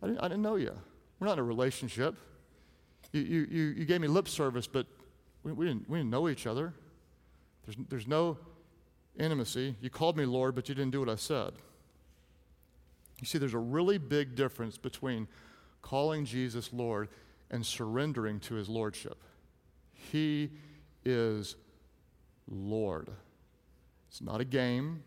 I 0.02 0.06
didn't, 0.06 0.20
I 0.20 0.28
didn't 0.28 0.42
know 0.42 0.56
you. 0.56 0.72
We're 1.18 1.26
not 1.26 1.34
in 1.34 1.38
a 1.40 1.44
relationship. 1.44 2.16
You, 3.12 3.20
you, 3.20 3.46
you, 3.50 3.62
you 3.78 3.84
gave 3.84 4.00
me 4.00 4.08
lip 4.08 4.28
service, 4.28 4.66
but 4.66 4.86
we, 5.42 5.52
we, 5.52 5.66
didn't, 5.66 5.88
we 5.88 5.98
didn't 5.98 6.10
know 6.10 6.28
each 6.28 6.46
other. 6.46 6.72
There's, 7.64 7.76
there's 7.88 8.06
no 8.08 8.38
intimacy. 9.18 9.76
You 9.80 9.90
called 9.90 10.16
me 10.16 10.24
Lord, 10.24 10.54
but 10.54 10.68
you 10.68 10.74
didn't 10.74 10.90
do 10.90 11.00
what 11.00 11.08
I 11.08 11.14
said. 11.14 11.52
You 13.20 13.26
see, 13.26 13.38
there's 13.38 13.54
a 13.54 13.58
really 13.58 13.98
big 13.98 14.34
difference 14.34 14.76
between 14.76 15.28
calling 15.82 16.24
Jesus 16.24 16.72
Lord 16.72 17.08
and 17.50 17.64
surrendering 17.64 18.40
to 18.40 18.54
his 18.54 18.68
lordship. 18.68 19.22
He 19.92 20.50
is 21.04 21.56
Lord. 22.48 23.10
It's 24.08 24.20
not 24.20 24.40
a 24.40 24.44
game. 24.44 25.02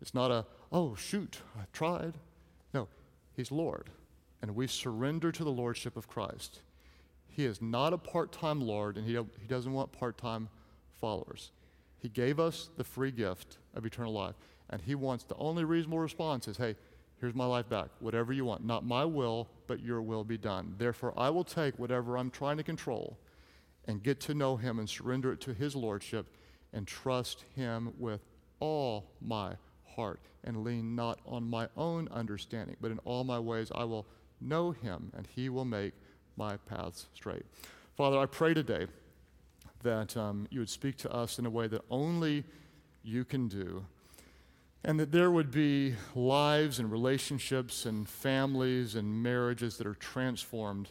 It's 0.00 0.14
not 0.14 0.30
a, 0.30 0.44
oh, 0.72 0.94
shoot, 0.94 1.40
I 1.56 1.64
tried. 1.72 2.14
No, 2.72 2.88
he's 3.36 3.50
Lord. 3.50 3.90
And 4.42 4.54
we 4.54 4.66
surrender 4.66 5.32
to 5.32 5.44
the 5.44 5.50
lordship 5.50 5.96
of 5.96 6.08
Christ. 6.08 6.60
He 7.28 7.44
is 7.44 7.62
not 7.62 7.92
a 7.92 7.98
part 7.98 8.30
time 8.32 8.60
Lord, 8.60 8.96
and 8.96 9.06
he, 9.06 9.14
he 9.14 9.46
doesn't 9.48 9.72
want 9.72 9.92
part 9.92 10.18
time 10.18 10.48
followers. 11.00 11.52
He 12.04 12.08
gave 12.08 12.38
us 12.38 12.68
the 12.76 12.84
free 12.84 13.10
gift 13.10 13.56
of 13.74 13.86
eternal 13.86 14.12
life, 14.12 14.34
and 14.68 14.82
He 14.82 14.94
wants 14.94 15.24
the 15.24 15.36
only 15.36 15.64
reasonable 15.64 16.00
response 16.00 16.46
is, 16.48 16.58
hey, 16.58 16.76
here's 17.18 17.34
my 17.34 17.46
life 17.46 17.68
back. 17.68 17.88
Whatever 18.00 18.32
you 18.34 18.44
want. 18.44 18.62
Not 18.62 18.84
my 18.84 19.06
will, 19.06 19.48
but 19.66 19.80
your 19.80 20.02
will 20.02 20.22
be 20.22 20.36
done. 20.36 20.74
Therefore, 20.76 21.14
I 21.16 21.30
will 21.30 21.44
take 21.44 21.78
whatever 21.78 22.18
I'm 22.18 22.30
trying 22.30 22.58
to 22.58 22.62
control 22.62 23.16
and 23.86 24.02
get 24.02 24.20
to 24.20 24.34
know 24.34 24.56
Him 24.56 24.78
and 24.78 24.88
surrender 24.88 25.32
it 25.32 25.40
to 25.42 25.54
His 25.54 25.76
Lordship 25.76 26.26
and 26.72 26.86
trust 26.86 27.44
Him 27.54 27.92
with 27.98 28.20
all 28.60 29.10
my 29.20 29.54
heart 29.84 30.20
and 30.42 30.64
lean 30.64 30.94
not 30.94 31.20
on 31.26 31.48
my 31.48 31.68
own 31.76 32.08
understanding, 32.10 32.76
but 32.80 32.90
in 32.90 32.98
all 33.00 33.24
my 33.24 33.38
ways 33.38 33.70
I 33.74 33.84
will 33.84 34.06
know 34.40 34.72
Him 34.72 35.10
and 35.16 35.26
He 35.26 35.48
will 35.48 35.64
make 35.64 35.94
my 36.36 36.56
paths 36.56 37.06
straight. 37.14 37.44
Father, 37.96 38.18
I 38.18 38.26
pray 38.26 38.54
today 38.54 38.86
that 39.82 40.16
um, 40.16 40.48
you 40.50 40.58
would 40.60 40.70
speak 40.70 40.96
to 40.98 41.12
us 41.12 41.38
in 41.38 41.46
a 41.46 41.50
way 41.50 41.68
that 41.68 41.82
only 41.90 42.44
you 43.04 43.24
can 43.24 43.48
do. 43.48 43.84
And 44.82 44.98
that 45.00 45.12
there 45.12 45.30
would 45.30 45.50
be 45.50 45.94
lives 46.14 46.78
and 46.78 46.90
relationships 46.90 47.86
and 47.86 48.08
families 48.08 48.96
and 48.96 49.22
marriages 49.22 49.78
that 49.78 49.86
are 49.86 49.94
transformed 49.94 50.90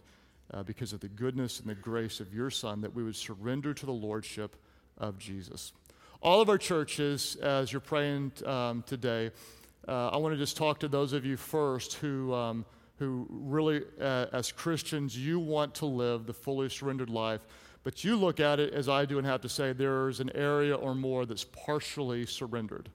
uh, 0.52 0.64
because 0.64 0.94
of 0.94 1.00
the 1.00 1.08
goodness 1.08 1.60
and 1.60 1.70
the 1.70 1.76
grace 1.76 2.20
of 2.20 2.34
your 2.34 2.50
Son, 2.50 2.82
that 2.82 2.94
we 2.94 3.04
would 3.04 3.16
surrender 3.16 3.74
to 3.74 3.86
the 3.86 3.92
Lordship 3.92 4.56
of 4.98 5.18
Jesus. 5.18 5.74
All 6.22 6.42
of 6.42 6.50
our 6.50 6.58
churches, 6.58 7.36
as 7.38 7.72
you're 7.72 7.82
praying 7.82 8.32
um, 8.46 8.84
today, 8.88 9.32
uh, 9.88 10.10
I 10.10 10.18
want 10.18 10.34
to 10.34 10.38
just 10.38 10.56
talk 10.56 10.80
to 10.80 10.88
those 10.88 11.12
of 11.12 11.26
you 11.26 11.36
first 11.36 11.96
who, 11.96 12.34
um, 12.34 12.66
who 12.98 13.28
really, 13.30 13.82
uh, 14.00 14.28
as 14.32 14.52
Christians, 14.52 15.18
you 15.18 15.40
want 15.40 15.76
to 15.76 15.86
live 15.86 16.26
the 16.26 16.34
fully 16.34 16.70
surrendered 16.70 17.10
life, 17.10 17.42
but 17.84 18.04
you 18.06 18.16
look 18.16 18.40
at 18.40 18.60
it 18.60 18.74
as 18.74 18.88
I 18.88 19.04
do 19.06 19.18
and 19.18 19.28
have 19.28 19.42
to 19.42 19.50
say 19.50 19.74
there's 19.74 20.22
an 20.22 20.32
area 20.34 20.76
or 20.76 20.96
more 20.96 21.26
that's 21.26 21.44
partially 21.44 22.26
surrendered. 22.26 22.90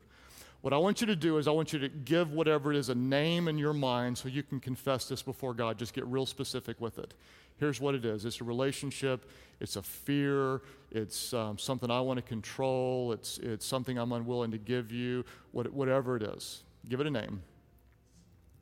What 0.69 0.75
I 0.75 0.79
want 0.81 1.01
you 1.01 1.07
to 1.07 1.17
do 1.17 1.39
is, 1.39 1.49
I 1.49 1.51
want 1.53 1.73
you 1.73 1.79
to 1.79 1.89
give 1.89 2.31
whatever 2.31 2.71
it 2.71 2.77
is 2.77 2.91
a 2.91 2.95
name 2.95 3.49
in 3.49 3.57
your 3.57 3.73
mind 3.73 4.19
so 4.19 4.29
you 4.29 4.43
can 4.43 4.61
confess 4.61 5.09
this 5.09 5.23
before 5.23 5.55
God. 5.55 5.79
Just 5.79 5.95
get 5.95 6.05
real 6.05 6.27
specific 6.27 6.79
with 6.79 6.99
it. 6.99 7.15
Here's 7.57 7.81
what 7.81 7.95
it 7.95 8.05
is 8.05 8.27
it's 8.27 8.43
a 8.43 8.45
relationship, 8.45 9.31
it's 9.61 9.77
a 9.77 9.83
fear, 9.83 10.61
it's 10.91 11.33
um, 11.33 11.57
something 11.57 11.91
I 11.91 12.03
want 12.03 12.19
to 12.19 12.23
control, 12.23 13.13
it's, 13.13 13.39
it's 13.39 13.65
something 13.65 13.97
I'm 13.97 14.13
unwilling 14.13 14.51
to 14.51 14.59
give 14.59 14.93
you, 14.93 15.25
what, 15.53 15.73
whatever 15.73 16.17
it 16.17 16.23
is. 16.23 16.65
Give 16.87 17.01
it 17.01 17.07
a 17.07 17.11
name. 17.11 17.41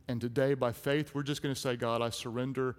And 0.07 0.21
today, 0.21 0.55
by 0.55 0.71
faith, 0.71 1.12
we're 1.12 1.25
just 1.25 1.42
going 1.42 1.57
to 1.57 1.61
say, 1.61 1.75
God, 1.75 2.03
I 2.03 2.11
surrender 2.11 2.77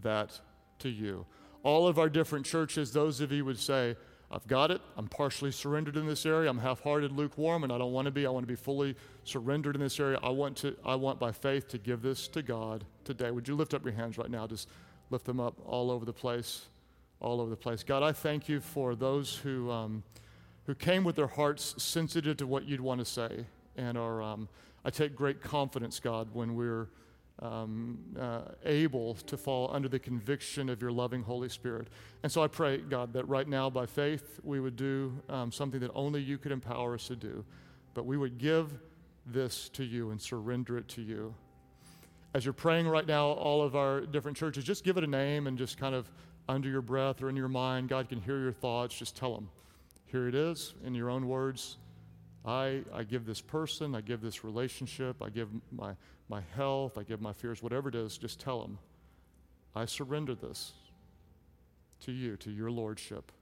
that 0.00 0.40
to 0.78 0.88
you. 0.88 1.26
All 1.64 1.86
of 1.86 1.98
our 1.98 2.08
different 2.08 2.46
churches, 2.46 2.94
those 2.94 3.20
of 3.20 3.30
you 3.30 3.44
would 3.44 3.58
say, 3.58 3.96
I've 4.32 4.46
got 4.46 4.70
it. 4.70 4.80
I'm 4.96 5.08
partially 5.08 5.50
surrendered 5.50 5.96
in 5.96 6.06
this 6.06 6.24
area. 6.24 6.48
I'm 6.48 6.58
half-hearted, 6.58 7.10
lukewarm, 7.10 7.64
and 7.64 7.72
I 7.72 7.78
don't 7.78 7.92
want 7.92 8.04
to 8.06 8.12
be. 8.12 8.26
I 8.26 8.30
want 8.30 8.44
to 8.44 8.48
be 8.48 8.54
fully 8.54 8.94
surrendered 9.24 9.74
in 9.74 9.80
this 9.80 9.98
area. 9.98 10.20
I 10.22 10.28
want 10.28 10.56
to. 10.58 10.76
I 10.84 10.94
want 10.94 11.18
by 11.18 11.32
faith 11.32 11.66
to 11.68 11.78
give 11.78 12.00
this 12.00 12.28
to 12.28 12.42
God 12.42 12.84
today. 13.04 13.32
Would 13.32 13.48
you 13.48 13.56
lift 13.56 13.74
up 13.74 13.84
your 13.84 13.94
hands 13.94 14.18
right 14.18 14.30
now? 14.30 14.46
Just 14.46 14.68
lift 15.10 15.24
them 15.24 15.40
up 15.40 15.56
all 15.66 15.90
over 15.90 16.04
the 16.04 16.12
place, 16.12 16.66
all 17.18 17.40
over 17.40 17.50
the 17.50 17.56
place. 17.56 17.82
God, 17.82 18.04
I 18.04 18.12
thank 18.12 18.48
you 18.48 18.60
for 18.60 18.94
those 18.94 19.34
who 19.36 19.68
um, 19.70 20.04
who 20.66 20.76
came 20.76 21.02
with 21.02 21.16
their 21.16 21.26
hearts 21.26 21.74
sensitive 21.82 22.36
to 22.36 22.46
what 22.46 22.64
you'd 22.66 22.80
want 22.80 23.00
to 23.00 23.04
say, 23.04 23.46
and 23.76 23.98
are. 23.98 24.22
Um, 24.22 24.48
I 24.82 24.88
take 24.88 25.14
great 25.14 25.42
confidence, 25.42 26.00
God, 26.00 26.28
when 26.32 26.54
we're 26.54 26.88
um, 27.40 27.98
uh, 28.18 28.42
able 28.64 29.14
to 29.14 29.36
fall 29.36 29.70
under 29.72 29.88
the 29.88 29.98
conviction 29.98 30.68
of 30.68 30.80
your 30.82 30.92
loving 30.92 31.22
Holy 31.22 31.48
Spirit. 31.48 31.88
And 32.22 32.30
so 32.30 32.42
I 32.42 32.48
pray, 32.48 32.78
God, 32.78 33.12
that 33.14 33.26
right 33.28 33.48
now 33.48 33.70
by 33.70 33.86
faith 33.86 34.40
we 34.42 34.60
would 34.60 34.76
do 34.76 35.12
um, 35.28 35.50
something 35.50 35.80
that 35.80 35.90
only 35.94 36.20
you 36.20 36.38
could 36.38 36.52
empower 36.52 36.94
us 36.94 37.06
to 37.08 37.16
do, 37.16 37.44
but 37.94 38.04
we 38.04 38.16
would 38.16 38.38
give 38.38 38.78
this 39.26 39.68
to 39.70 39.84
you 39.84 40.10
and 40.10 40.20
surrender 40.20 40.78
it 40.78 40.88
to 40.88 41.02
you. 41.02 41.34
As 42.34 42.44
you're 42.44 42.54
praying 42.54 42.86
right 42.86 43.06
now, 43.06 43.28
all 43.28 43.62
of 43.62 43.74
our 43.74 44.02
different 44.02 44.36
churches, 44.36 44.64
just 44.64 44.84
give 44.84 44.96
it 44.96 45.04
a 45.04 45.06
name 45.06 45.46
and 45.46 45.58
just 45.58 45.78
kind 45.78 45.94
of 45.94 46.10
under 46.48 46.68
your 46.68 46.82
breath 46.82 47.22
or 47.22 47.28
in 47.28 47.36
your 47.36 47.48
mind, 47.48 47.88
God 47.88 48.08
can 48.08 48.20
hear 48.20 48.38
your 48.38 48.52
thoughts. 48.52 48.96
Just 48.96 49.16
tell 49.16 49.34
them, 49.34 49.48
here 50.06 50.28
it 50.28 50.34
is 50.34 50.74
in 50.84 50.94
your 50.94 51.10
own 51.10 51.28
words. 51.28 51.78
I, 52.44 52.82
I 52.92 53.04
give 53.04 53.26
this 53.26 53.40
person, 53.40 53.94
I 53.94 54.00
give 54.00 54.20
this 54.20 54.44
relationship, 54.44 55.22
I 55.22 55.28
give 55.28 55.48
my, 55.70 55.92
my 56.30 56.42
health, 56.54 56.96
I 56.96 57.02
give 57.02 57.20
my 57.20 57.32
fears, 57.32 57.60
whatever 57.60 57.88
it 57.88 57.96
is, 57.96 58.16
just 58.16 58.38
tell 58.38 58.60
them, 58.60 58.78
I 59.74 59.84
surrender 59.84 60.36
this 60.36 60.72
to 62.02 62.12
you, 62.12 62.36
to 62.36 62.50
your 62.50 62.70
lordship. 62.70 63.32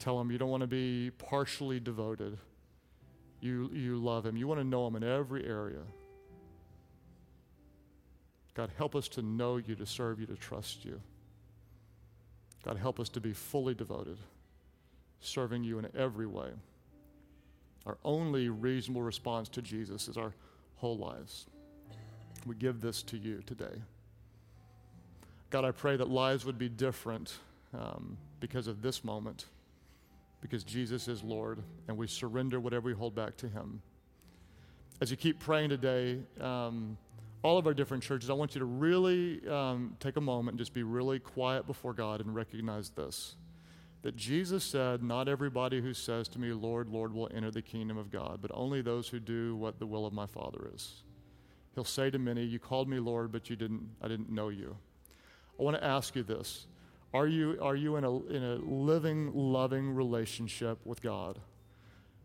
Tell 0.00 0.20
him 0.20 0.32
you 0.32 0.36
don't 0.36 0.50
want 0.50 0.62
to 0.62 0.66
be 0.66 1.12
partially 1.16 1.78
devoted. 1.78 2.36
You, 3.40 3.70
you 3.72 3.96
love 3.96 4.26
him. 4.26 4.36
You 4.36 4.48
want 4.48 4.60
to 4.60 4.64
know 4.64 4.86
him 4.86 4.96
in 4.96 5.04
every 5.04 5.46
area. 5.46 5.82
God, 8.54 8.70
help 8.76 8.96
us 8.96 9.08
to 9.10 9.22
know 9.22 9.56
you, 9.56 9.76
to 9.76 9.86
serve 9.86 10.18
you, 10.18 10.26
to 10.26 10.36
trust 10.36 10.84
you. 10.84 11.00
God, 12.64 12.78
help 12.78 12.98
us 12.98 13.08
to 13.10 13.20
be 13.20 13.32
fully 13.32 13.74
devoted, 13.74 14.18
serving 15.20 15.62
you 15.62 15.78
in 15.78 15.86
every 15.96 16.26
way. 16.26 16.48
Our 17.86 17.98
only 18.04 18.48
reasonable 18.48 19.02
response 19.02 19.48
to 19.50 19.62
Jesus 19.62 20.08
is 20.08 20.16
our 20.16 20.32
whole 20.84 20.98
lives. 20.98 21.46
We 22.44 22.56
give 22.56 22.82
this 22.82 23.02
to 23.04 23.16
you 23.16 23.40
today. 23.46 23.80
God, 25.48 25.64
I 25.64 25.70
pray 25.70 25.96
that 25.96 26.10
lives 26.10 26.44
would 26.44 26.58
be 26.58 26.68
different 26.68 27.38
um, 27.72 28.18
because 28.38 28.66
of 28.66 28.82
this 28.82 29.02
moment, 29.02 29.46
because 30.42 30.62
Jesus 30.62 31.08
is 31.08 31.22
Lord, 31.22 31.62
and 31.88 31.96
we 31.96 32.06
surrender 32.06 32.60
whatever 32.60 32.84
we 32.84 32.92
hold 32.92 33.14
back 33.14 33.34
to 33.38 33.48
Him. 33.48 33.80
As 35.00 35.10
you 35.10 35.16
keep 35.16 35.40
praying 35.40 35.70
today, 35.70 36.18
um, 36.38 36.98
all 37.42 37.56
of 37.56 37.66
our 37.66 37.72
different 37.72 38.02
churches, 38.02 38.28
I 38.28 38.34
want 38.34 38.54
you 38.54 38.58
to 38.58 38.66
really 38.66 39.40
um, 39.48 39.96
take 40.00 40.16
a 40.16 40.20
moment 40.20 40.50
and 40.50 40.58
just 40.58 40.74
be 40.74 40.82
really 40.82 41.18
quiet 41.18 41.66
before 41.66 41.94
God 41.94 42.20
and 42.20 42.34
recognize 42.34 42.90
this 42.90 43.36
that 44.04 44.16
Jesus 44.16 44.62
said, 44.62 45.02
Not 45.02 45.28
everybody 45.28 45.80
who 45.80 45.94
says 45.94 46.28
to 46.28 46.38
me, 46.38 46.52
Lord, 46.52 46.90
Lord, 46.90 47.14
will 47.14 47.30
enter 47.34 47.50
the 47.50 47.62
kingdom 47.62 47.96
of 47.96 48.12
God, 48.12 48.38
but 48.42 48.50
only 48.52 48.82
those 48.82 49.08
who 49.08 49.18
do 49.18 49.56
what 49.56 49.78
the 49.78 49.86
will 49.86 50.04
of 50.04 50.12
my 50.12 50.26
Father 50.26 50.70
is. 50.74 51.02
He'll 51.74 51.84
say 51.84 52.10
to 52.10 52.18
many, 52.18 52.44
You 52.44 52.58
called 52.58 52.86
me 52.86 52.98
Lord, 53.00 53.32
but 53.32 53.48
you 53.48 53.56
didn't, 53.56 53.88
I 54.02 54.08
didn't 54.08 54.30
know 54.30 54.50
you. 54.50 54.76
I 55.58 55.62
want 55.62 55.78
to 55.78 55.82
ask 55.82 56.14
you 56.14 56.22
this. 56.22 56.66
Are 57.14 57.26
you, 57.26 57.58
are 57.62 57.76
you 57.76 57.96
in, 57.96 58.04
a, 58.04 58.26
in 58.26 58.44
a 58.44 58.56
living, 58.56 59.32
loving 59.32 59.94
relationship 59.94 60.78
with 60.84 61.00
God? 61.00 61.38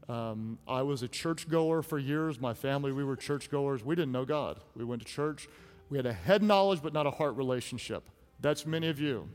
Um, 0.10 0.58
I 0.68 0.82
was 0.82 1.02
a 1.02 1.08
churchgoer 1.08 1.82
for 1.82 1.98
years. 1.98 2.42
My 2.42 2.54
family, 2.54 2.92
we 2.92 3.06
were 3.06 3.16
churchgoers. 3.16 3.86
We 3.86 3.96
didn't 3.96 4.12
know 4.12 4.26
God. 4.26 4.60
We 4.76 4.84
went 4.84 5.02
to 5.04 5.08
church. 5.08 5.48
We 5.90 5.98
had 5.98 6.06
a 6.06 6.14
head 6.14 6.44
knowledge, 6.44 6.82
but 6.84 6.92
not 6.92 7.08
a 7.08 7.12
heart 7.12 7.38
relationship. 7.38 8.04
That's 8.42 8.66
many 8.66 8.90
of 8.90 9.00
you. 9.00 9.30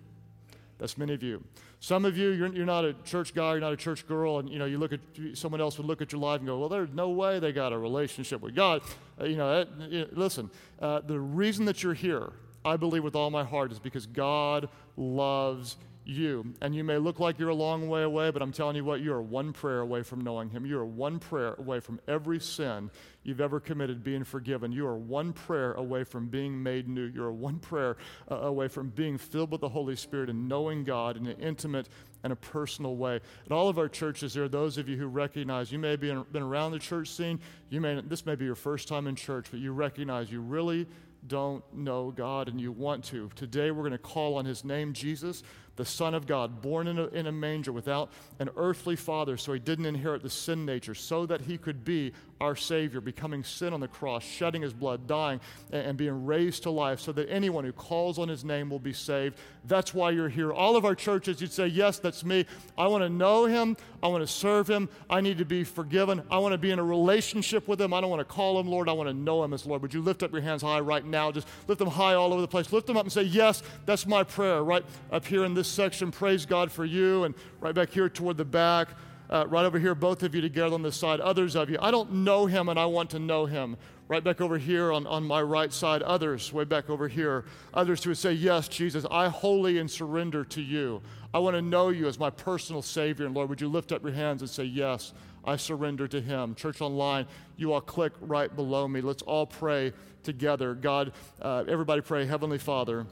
That's 0.79 0.99
many 0.99 1.15
of 1.15 1.23
you. 1.23 1.43
Some 1.85 2.07
of 2.07 2.17
you, 2.17 2.31
you're, 2.31 2.51
you're 2.55 2.65
not 2.65 2.87
a 2.87 2.95
church 3.05 3.35
guy, 3.35 3.51
you're 3.51 3.61
not 3.61 3.75
a 3.75 3.77
church 3.77 4.09
girl, 4.09 4.39
and 4.39 4.49
you 4.49 4.59
know 4.59 4.65
you 4.65 4.79
look 4.79 4.95
at 4.95 5.01
someone 5.35 5.61
else 5.61 5.77
would 5.77 5.87
look 5.87 6.01
at 6.01 6.13
your 6.13 6.21
life 6.23 6.39
and 6.39 6.47
go, 6.47 6.59
"Well, 6.59 6.71
there's 6.71 6.89
no 6.95 7.11
way 7.11 7.41
they 7.41 7.53
got 7.53 7.75
a 7.75 7.79
relationship 7.79 8.41
with 8.41 8.55
God." 8.55 8.81
Uh, 9.21 9.25
you 9.27 9.37
know, 9.37 9.67
listen. 10.13 10.51
Uh, 10.81 11.03
the 11.03 11.21
reason 11.21 11.67
that 11.67 11.83
you're 11.83 11.93
here, 11.93 12.33
I 12.65 12.79
believe 12.79 13.05
with 13.05 13.15
all 13.15 13.31
my 13.31 13.45
heart, 13.45 13.71
is 13.71 13.79
because 13.79 14.07
God 14.07 14.71
loves 14.97 15.77
you. 16.05 16.55
And 16.61 16.75
you 16.75 16.85
may 16.85 16.99
look 16.99 17.21
like 17.21 17.39
you're 17.39 17.49
a 17.49 17.55
long 17.55 17.89
way 17.89 18.03
away, 18.03 18.31
but 18.31 18.43
I'm 18.43 18.53
telling 18.53 18.77
you 18.77 18.85
what, 18.85 19.01
you 19.01 19.13
are 19.13 19.23
one 19.23 19.53
prayer 19.53 19.81
away 19.81 20.03
from 20.03 20.21
knowing 20.21 20.51
Him. 20.51 20.67
You 20.67 20.79
are 20.79 20.87
one 20.87 21.19
prayer 21.19 21.55
away 21.55 21.81
from 21.81 22.01
every 22.07 22.41
sin 22.41 22.91
you've 23.23 23.41
ever 23.41 23.61
committed 23.61 24.05
being 24.05 24.25
forgiven. 24.25 24.71
You 24.73 24.87
are 24.87 24.97
one 24.97 25.33
prayer 25.33 25.73
away 25.73 26.05
from 26.05 26.29
being 26.29 26.63
made 26.63 26.89
new. 26.89 27.07
You 27.07 27.25
are 27.25 27.33
one 27.33 27.59
prayer 27.59 27.97
uh, 28.31 28.37
away 28.37 28.69
from 28.69 28.91
being 28.91 29.19
filled 29.19 29.51
with 29.51 29.63
the 29.63 29.69
Holy 29.69 29.97
Spirit 29.97 30.29
and 30.29 30.49
knowing 30.49 30.85
God 30.85 31.17
in 31.17 31.27
an 31.27 31.41
intimate 31.41 31.89
and 32.23 32.33
a 32.33 32.37
personal 32.37 32.97
way. 32.97 33.21
In 33.47 33.53
all 33.53 33.69
of 33.69 33.79
our 33.79 33.89
churches, 33.89 34.35
there 34.35 34.45
are 34.45 34.49
those 34.49 34.79
of 34.79 34.89
you 34.89 34.97
who 34.97 35.07
recognize 35.07 35.73
you 35.73 35.79
may 35.79 35.93
have 35.93 36.01
been, 36.01 36.25
been 36.33 36.43
around 36.43 36.73
the 36.73 36.79
church 36.79 37.11
scene. 37.11 37.41
You 37.71 37.81
may, 37.81 38.01
this 38.01 38.27
may 38.27 38.35
be 38.35 38.45
your 38.45 38.55
first 38.55 38.89
time 38.89 39.07
in 39.07 39.17
church, 39.17 39.47
but 39.51 39.61
you 39.61 39.73
recognize 39.73 40.31
you 40.31 40.41
really 40.41 40.87
don't 41.27 41.65
know 41.75 42.11
God 42.11 42.49
and 42.49 42.61
you 42.61 42.71
want 42.71 43.05
to. 43.05 43.31
Today, 43.35 43.71
we're 43.71 43.83
going 43.83 43.93
to 43.93 43.99
call 43.99 44.37
on 44.37 44.45
His 44.45 44.65
name, 44.65 44.93
Jesus 44.93 45.43
the 45.77 45.85
Son 45.85 46.15
of 46.15 46.27
God, 46.27 46.63
born 46.63 46.87
in 46.87 46.99
a, 46.99 47.07
in 47.09 47.27
a 47.27 47.33
manger 47.33 47.73
without 47.73 48.11
an 48.39 48.51
earthly 48.57 48.97
father, 48.97 49.37
so 49.37 49.53
he 49.53 49.59
didn't 49.59 49.87
inherit 49.87 50.23
the 50.23 50.31
sin 50.31 50.65
nature, 50.65 50.95
so 50.95 51.27
that 51.27 51.43
he 51.43 51.59
could 51.59 51.85
be 51.85 52.13
our 52.41 52.55
Savior, 52.55 53.01
becoming 53.01 53.43
sin 53.43 53.73
on 53.73 53.81
the 53.81 53.89
cross, 53.89 54.23
shedding 54.23 54.63
his 54.63 54.73
blood, 54.73 55.07
dying, 55.07 55.41
and, 55.73 55.87
and 55.87 55.99
being 55.99 56.27
raised 56.27 56.65
to 56.65 56.71
life, 56.71 57.01
so 57.01 57.13
that 57.13 57.29
anyone 57.31 57.65
who 57.65 57.73
calls 57.73 58.19
on 58.19 58.29
his 58.29 58.45
name 58.45 58.71
will 58.71 58.79
be 58.79 58.93
saved. 58.93 59.39
That's 59.67 59.95
why 59.95 60.11
you're 60.11 60.29
here. 60.29 60.53
All 60.53 60.77
of 60.77 60.85
our 60.85 60.95
churches, 60.95 61.41
you'd 61.41 61.53
say, 61.53 61.67
Yes, 61.67 61.99
that's 61.99 62.25
me. 62.25 62.47
I 62.77 62.87
want 62.87 63.03
to 63.03 63.09
know 63.09 63.47
him. 63.47 63.77
I 64.03 64.09
want 64.09 64.23
to 64.23 64.33
serve 64.33 64.69
him. 64.69 64.89
I 65.09 65.21
need 65.21 65.39
to 65.39 65.45
be 65.45 65.65
forgiven. 65.65 66.23
I 66.31 66.39
want 66.39 66.53
to 66.53 66.59
be 66.59 66.71
in 66.71 66.79
a 66.79 66.85
relationship 66.85 67.67
with 67.67 67.81
him. 67.81 67.95
I 67.95 68.01
don't 68.01 68.11
want 68.11 68.21
to 68.21 68.25
call 68.25 68.61
him 68.61 68.69
Lord. 68.69 68.89
I 68.89 68.93
want 68.93 69.09
to 69.09 69.15
know 69.15 69.43
him 69.43 69.55
as 69.55 69.65
Lord. 69.65 69.81
Would 69.83 69.95
you 69.95 70.03
lift 70.03 70.23
up 70.23 70.33
your 70.33 70.43
hands 70.43 70.63
high 70.63 70.81
right 70.81 71.05
now? 71.05 71.33
Just 71.33 71.49
lift 71.67 71.79
them 71.79 71.89
high 71.89 72.15
all 72.15 72.33
over 72.33 72.43
the 72.43 72.49
place. 72.49 72.73
Lift 72.73 72.87
them 72.87 72.97
up 72.97 73.05
and 73.05 73.13
say, 73.13 73.23
Yes, 73.23 73.63
that's 73.87 74.07
my 74.07 74.23
prayer, 74.23 74.63
right 74.63 74.85
up 75.11 75.25
here 75.25 75.45
in 75.45 75.55
this 75.65 75.73
section. 75.73 76.11
Praise 76.11 76.45
God 76.45 76.71
for 76.71 76.85
you. 76.85 77.25
And 77.25 77.35
right 77.59 77.75
back 77.75 77.89
here 77.89 78.11
toward 78.11 78.37
the 78.37 78.45
back. 78.45 78.89
Uh, 79.31 79.47
right 79.49 79.65
over 79.65 79.79
here, 79.79 79.95
both 79.95 80.23
of 80.23 80.35
you 80.35 80.43
together 80.43 80.75
on 80.75 80.83
this 80.83 80.97
side, 80.97 81.19
others 81.21 81.57
of 81.57 81.71
you. 81.71 81.79
I 81.81 81.91
don't 81.91 82.13
know 82.13 82.45
him 82.45 82.69
and 82.69 82.79
I 82.79 82.85
want 82.85 83.09
to 83.11 83.19
know 83.19 83.47
him. 83.47 83.79
Right 84.07 84.23
back 84.23 84.43
over 84.43 84.59
here 84.59 84.93
on, 84.93 85.07
on 85.07 85.25
my 85.25 85.41
right 85.41 85.73
side, 85.73 86.03
others, 86.03 86.53
way 86.53 86.65
back 86.65 86.91
over 86.91 87.09
here, 87.09 87.47
others 87.73 88.05
who 88.05 88.11
would 88.11 88.19
say, 88.19 88.33
Yes, 88.35 88.69
Jesus, 88.69 89.07
I 89.11 89.29
wholly 89.29 89.79
and 89.79 89.91
surrender 89.91 90.45
to 90.45 90.61
you. 90.61 91.01
I 91.33 91.39
want 91.39 91.57
to 91.57 91.63
know 91.63 91.89
you 91.89 92.07
as 92.07 92.19
my 92.19 92.29
personal 92.29 92.83
Savior. 92.83 93.25
And 93.25 93.35
Lord, 93.35 93.49
would 93.49 93.63
you 93.63 93.69
lift 93.69 93.93
up 93.93 94.03
your 94.03 94.13
hands 94.13 94.43
and 94.43 94.51
say, 94.51 94.65
Yes, 94.65 95.15
I 95.43 95.57
surrender 95.57 96.07
to 96.09 96.21
him. 96.21 96.55
Church 96.55 96.83
Online, 96.83 97.27
you 97.57 97.73
all 97.73 97.81
click 97.81 98.13
right 98.21 98.55
below 98.55 98.87
me. 98.87 99.01
Let's 99.01 99.23
all 99.23 99.47
pray 99.47 99.95
together. 100.23 100.75
God, 100.75 101.15
uh, 101.41 101.65
everybody 101.67 102.03
pray, 102.03 102.27
Heavenly 102.27 102.59
Father, 102.59 103.07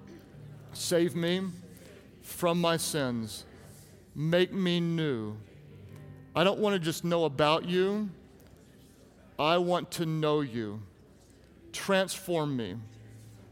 save 0.74 1.16
me 1.16 1.40
from 2.22 2.60
my 2.60 2.76
sins, 2.76 3.44
make 4.14 4.52
me 4.52 4.80
new 4.80 5.36
I 6.34 6.44
don't 6.44 6.60
want 6.60 6.74
to 6.74 6.78
just 6.78 7.04
know 7.04 7.24
about 7.24 7.68
you. 7.68 8.08
I 9.38 9.58
want 9.58 9.90
to 9.92 10.06
know 10.06 10.40
you. 10.40 10.82
Transform 11.72 12.56
me. 12.56 12.76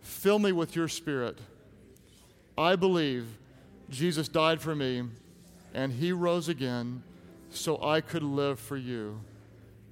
Fill 0.00 0.38
me 0.38 0.52
with 0.52 0.74
your 0.74 0.88
spirit. 0.88 1.38
I 2.56 2.76
believe 2.76 3.26
Jesus 3.90 4.28
died 4.28 4.62
for 4.62 4.74
me 4.74 5.04
and 5.74 5.92
he 5.92 6.12
rose 6.12 6.48
again 6.48 7.02
so 7.50 7.82
I 7.82 8.00
could 8.00 8.22
live 8.22 8.58
for 8.58 8.76
you. 8.76 9.20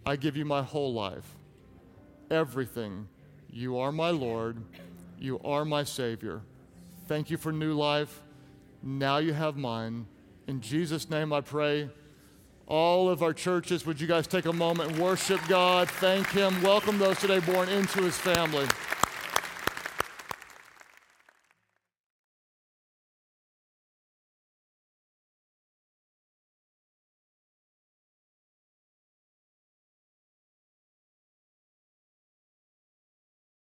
I 0.07 0.17
give 0.17 0.37
you 0.37 0.45
my 0.45 0.63
whole 0.63 0.93
life. 0.93 1.35
everything. 2.31 3.09
You 3.51 3.79
are 3.79 3.93
my 3.93 4.11
Lord. 4.11 4.59
You 5.19 5.41
are 5.45 5.65
my 5.65 5.85
Savior. 5.85 6.43
Thank 7.07 7.31
you 7.31 7.39
for 7.39 7.53
new 7.53 7.73
life. 7.73 8.23
Now 8.83 9.19
you 9.19 9.33
have 9.33 9.57
mine. 9.57 10.07
In 10.47 10.61
Jesus' 10.61 11.11
name 11.11 11.33
I 11.33 11.41
pray. 11.41 11.91
All 12.67 13.09
of 13.09 13.23
our 13.23 13.33
churches, 13.33 13.87
would 13.87 14.01
you 14.01 14.07
guys 14.07 14.27
take 14.27 14.45
a 14.45 14.53
moment 14.53 14.93
and 14.93 15.01
worship 15.01 15.41
God? 15.49 15.89
Thank 15.89 16.29
Him. 16.29 16.61
Welcome 16.63 16.99
those 16.99 17.19
today 17.19 17.41
born 17.41 17.69
into 17.69 18.03
His 18.03 18.17
family. 18.17 18.67